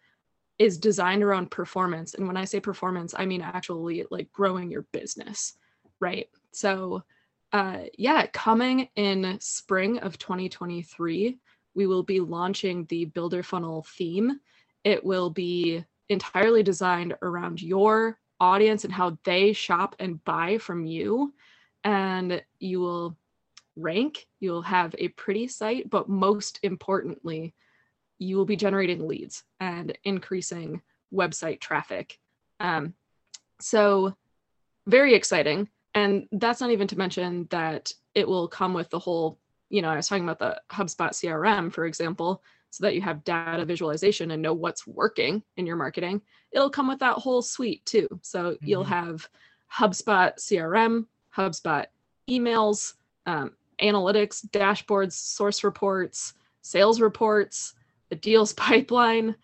is 0.59 0.77
designed 0.77 1.23
around 1.23 1.49
performance. 1.49 2.13
And 2.13 2.27
when 2.27 2.37
i 2.37 2.45
say 2.45 2.59
performance 2.59 3.15
i 3.17 3.25
mean 3.25 3.41
actually 3.41 4.05
like 4.11 4.31
growing 4.31 4.69
your 4.69 4.83
business 4.91 5.55
right? 5.99 6.29
So 6.51 7.03
uh, 7.51 7.79
yeah, 7.97 8.27
coming 8.27 8.89
in 8.95 9.37
spring 9.39 9.99
of 9.99 10.17
2023, 10.17 11.39
we 11.73 11.87
will 11.87 12.03
be 12.03 12.19
launching 12.19 12.85
the 12.85 13.05
Builder 13.05 13.43
Funnel 13.43 13.85
theme. 13.97 14.39
It 14.83 15.03
will 15.03 15.29
be 15.29 15.83
entirely 16.09 16.63
designed 16.63 17.15
around 17.21 17.61
your 17.61 18.19
audience 18.39 18.83
and 18.83 18.93
how 18.93 19.17
they 19.23 19.53
shop 19.53 19.95
and 19.99 20.23
buy 20.23 20.57
from 20.57 20.85
you. 20.85 21.33
And 21.83 22.43
you 22.59 22.79
will 22.81 23.17
rank, 23.75 24.27
you'll 24.39 24.61
have 24.63 24.93
a 24.97 25.07
pretty 25.09 25.47
site, 25.47 25.89
but 25.89 26.09
most 26.09 26.59
importantly, 26.63 27.53
you 28.19 28.35
will 28.35 28.45
be 28.45 28.57
generating 28.57 29.07
leads 29.07 29.43
and 29.59 29.97
increasing 30.03 30.81
website 31.13 31.61
traffic. 31.61 32.19
Um, 32.59 32.93
so, 33.61 34.15
very 34.85 35.13
exciting 35.13 35.69
and 35.95 36.27
that's 36.33 36.61
not 36.61 36.71
even 36.71 36.87
to 36.87 36.97
mention 36.97 37.47
that 37.49 37.91
it 38.15 38.27
will 38.27 38.47
come 38.47 38.73
with 38.73 38.89
the 38.89 38.99
whole 38.99 39.39
you 39.69 39.81
know 39.81 39.89
i 39.89 39.95
was 39.95 40.07
talking 40.07 40.23
about 40.23 40.39
the 40.39 40.59
hubspot 40.71 41.11
crm 41.11 41.71
for 41.71 41.85
example 41.85 42.41
so 42.69 42.83
that 42.83 42.95
you 42.95 43.01
have 43.01 43.23
data 43.23 43.65
visualization 43.65 44.31
and 44.31 44.41
know 44.41 44.53
what's 44.53 44.85
working 44.85 45.41
in 45.57 45.65
your 45.65 45.75
marketing. 45.75 46.21
It'll 46.51 46.69
come 46.69 46.87
with 46.87 46.99
that 46.99 47.15
whole 47.15 47.41
suite 47.41 47.85
too. 47.85 48.07
So 48.21 48.51
mm-hmm. 48.51 48.65
you'll 48.65 48.83
have 48.83 49.27
hubspot 49.73 50.37
crm 50.37 51.05
hubspot 51.35 51.85
emails 52.29 52.93
um, 53.27 53.53
analytics 53.81 54.43
dashboards 54.49 55.13
source 55.13 55.63
reports 55.63 56.33
sales 56.61 56.99
reports 56.99 57.75
a 58.09 58.15
deals 58.15 58.51
pipeline 58.55 59.35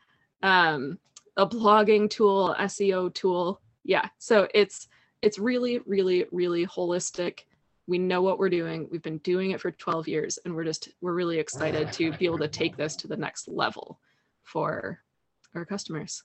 um, 0.41 0.97
a 1.37 1.47
blogging 1.47 2.09
tool 2.09 2.55
seo 2.59 3.13
tool. 3.13 3.61
Yeah 3.83 4.07
so 4.17 4.47
it's 4.53 4.87
it's 5.21 5.39
really, 5.39 5.79
really, 5.85 6.25
really 6.31 6.65
holistic. 6.65 7.41
We 7.87 7.97
know 7.97 8.21
what 8.21 8.39
we're 8.39 8.49
doing. 8.49 8.87
We've 8.91 9.01
been 9.01 9.19
doing 9.19 9.51
it 9.51 9.61
for 9.61 9.71
12 9.71 10.07
years, 10.07 10.39
and 10.43 10.55
we're 10.55 10.63
just 10.63 10.89
we're 11.01 11.13
really 11.13 11.39
excited 11.39 11.91
to 11.93 12.11
be 12.13 12.25
able 12.25 12.39
to 12.39 12.47
take 12.47 12.77
this 12.77 12.95
to 12.97 13.07
the 13.07 13.17
next 13.17 13.47
level 13.47 13.99
for 14.43 14.99
our 15.53 15.65
customers. 15.65 16.23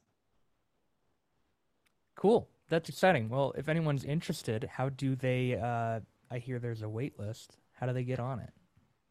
Cool. 2.16 2.48
That's 2.68 2.88
exciting. 2.88 3.29
Well, 3.29 3.53
if 3.57 3.68
anyone's 3.68 4.05
interested, 4.05 4.64
how 4.72 4.90
do 4.90 5.16
they? 5.16 5.57
Uh, 5.57 6.00
I 6.31 6.38
hear 6.38 6.59
there's 6.59 6.83
a 6.83 6.88
wait 6.88 7.18
list. 7.18 7.57
How 7.72 7.87
do 7.87 7.92
they 7.92 8.05
get 8.05 8.20
on 8.20 8.38
it? 8.38 8.50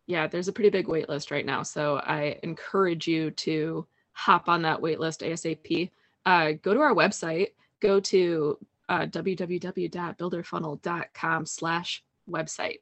Yeah, 0.08 0.28
there's 0.28 0.48
a 0.48 0.54
pretty 0.54 0.70
big 0.70 0.88
wait 0.88 1.10
list 1.10 1.30
right 1.30 1.46
now. 1.46 1.63
So 1.63 1.98
I 1.98 2.39
encourage 2.42 3.08
you 3.08 3.32
to 3.32 3.86
hop 4.13 4.50
on 4.50 4.62
that 4.63 4.82
wait 4.82 5.00
list 5.00 5.22
ASAP. 5.22 5.92
Uh, 6.26 6.54
go 6.62 6.74
to 6.74 6.80
our 6.80 6.94
website, 6.94 7.50
go 7.80 8.00
to 8.00 8.58
uh, 8.89 9.06
www.builderfunnel.com 9.06 11.45
slash 11.45 12.04
website. 12.30 12.80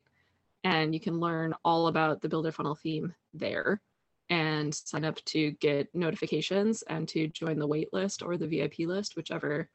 And 0.64 0.92
you 0.94 1.00
can 1.00 1.20
learn 1.20 1.54
all 1.64 1.88
about 1.88 2.22
the 2.22 2.30
Builder 2.30 2.52
Funnel 2.52 2.76
theme 2.76 3.16
there 3.34 3.82
and 4.30 4.74
sign 4.74 5.06
up 5.06 5.24
to 5.26 5.52
get 5.52 5.94
notifications 5.94 6.82
and 6.84 7.08
to 7.10 7.28
join 7.28 7.60
the 7.60 7.68
wait 7.68 7.94
list 7.94 8.24
or 8.24 8.38
the 8.38 8.48
VIP 8.48 8.80
list, 8.80 9.16
whichever 9.16 9.70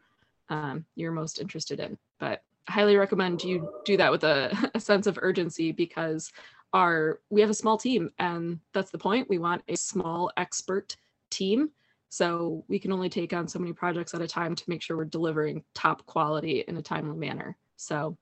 um, 0.48 0.84
you're 0.96 1.12
most 1.12 1.40
interested 1.40 1.78
in. 1.80 1.96
But 2.18 2.42
I 2.68 2.72
highly 2.72 2.96
recommend 2.96 3.44
you 3.44 3.72
do 3.84 3.96
that 3.96 4.10
with 4.10 4.24
a, 4.24 4.70
a 4.74 4.80
sense 4.80 5.06
of 5.06 5.18
urgency 5.20 5.70
because 5.72 6.32
our 6.74 7.20
we 7.28 7.42
have 7.42 7.50
a 7.50 7.54
small 7.54 7.76
team 7.76 8.10
and 8.18 8.58
that's 8.72 8.90
the 8.90 8.98
point. 8.98 9.28
We 9.28 9.38
want 9.38 9.62
a 9.68 9.76
small 9.76 10.30
expert 10.36 10.96
team 11.30 11.70
so 12.12 12.62
we 12.68 12.78
can 12.78 12.92
only 12.92 13.08
take 13.08 13.32
on 13.32 13.48
so 13.48 13.58
many 13.58 13.72
projects 13.72 14.12
at 14.12 14.20
a 14.20 14.28
time 14.28 14.54
to 14.54 14.64
make 14.66 14.82
sure 14.82 14.98
we're 14.98 15.06
delivering 15.06 15.64
top 15.72 16.04
quality 16.04 16.62
in 16.68 16.76
a 16.76 16.82
timely 16.82 17.16
manner. 17.16 17.56
So 17.76 18.18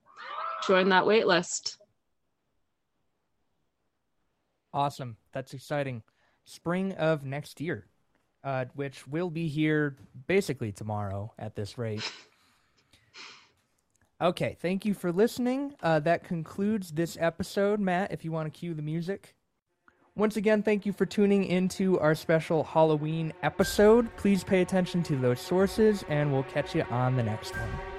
join 0.65 0.87
that 0.87 1.05
wait 1.05 1.27
list. 1.27 1.77
Awesome. 4.73 5.17
That's 5.33 5.53
exciting. 5.53 6.03
Spring 6.45 6.93
of 6.93 7.25
next 7.25 7.59
year, 7.59 7.85
uh, 8.45 8.63
which 8.75 9.05
will 9.09 9.29
be 9.29 9.49
here 9.49 9.97
basically 10.25 10.71
tomorrow 10.71 11.33
at 11.37 11.55
this 11.55 11.77
rate. 11.77 12.09
Okay, 14.21 14.55
thank 14.61 14.85
you 14.85 14.93
for 14.93 15.11
listening. 15.11 15.73
Uh, 15.81 15.99
that 16.01 16.23
concludes 16.23 16.91
this 16.91 17.17
episode. 17.19 17.79
Matt, 17.79 18.11
if 18.11 18.23
you 18.23 18.31
want 18.31 18.53
to 18.53 18.55
cue 18.55 18.75
the 18.75 18.83
music. 18.83 19.33
Once 20.17 20.35
again, 20.35 20.61
thank 20.61 20.85
you 20.85 20.91
for 20.91 21.05
tuning 21.05 21.45
into 21.45 21.97
our 21.99 22.13
special 22.13 22.65
Halloween 22.65 23.31
episode. 23.43 24.13
Please 24.17 24.43
pay 24.43 24.61
attention 24.61 25.01
to 25.03 25.15
those 25.15 25.39
sources, 25.39 26.03
and 26.09 26.33
we'll 26.33 26.43
catch 26.43 26.75
you 26.75 26.83
on 26.91 27.15
the 27.15 27.23
next 27.23 27.55
one. 27.55 27.90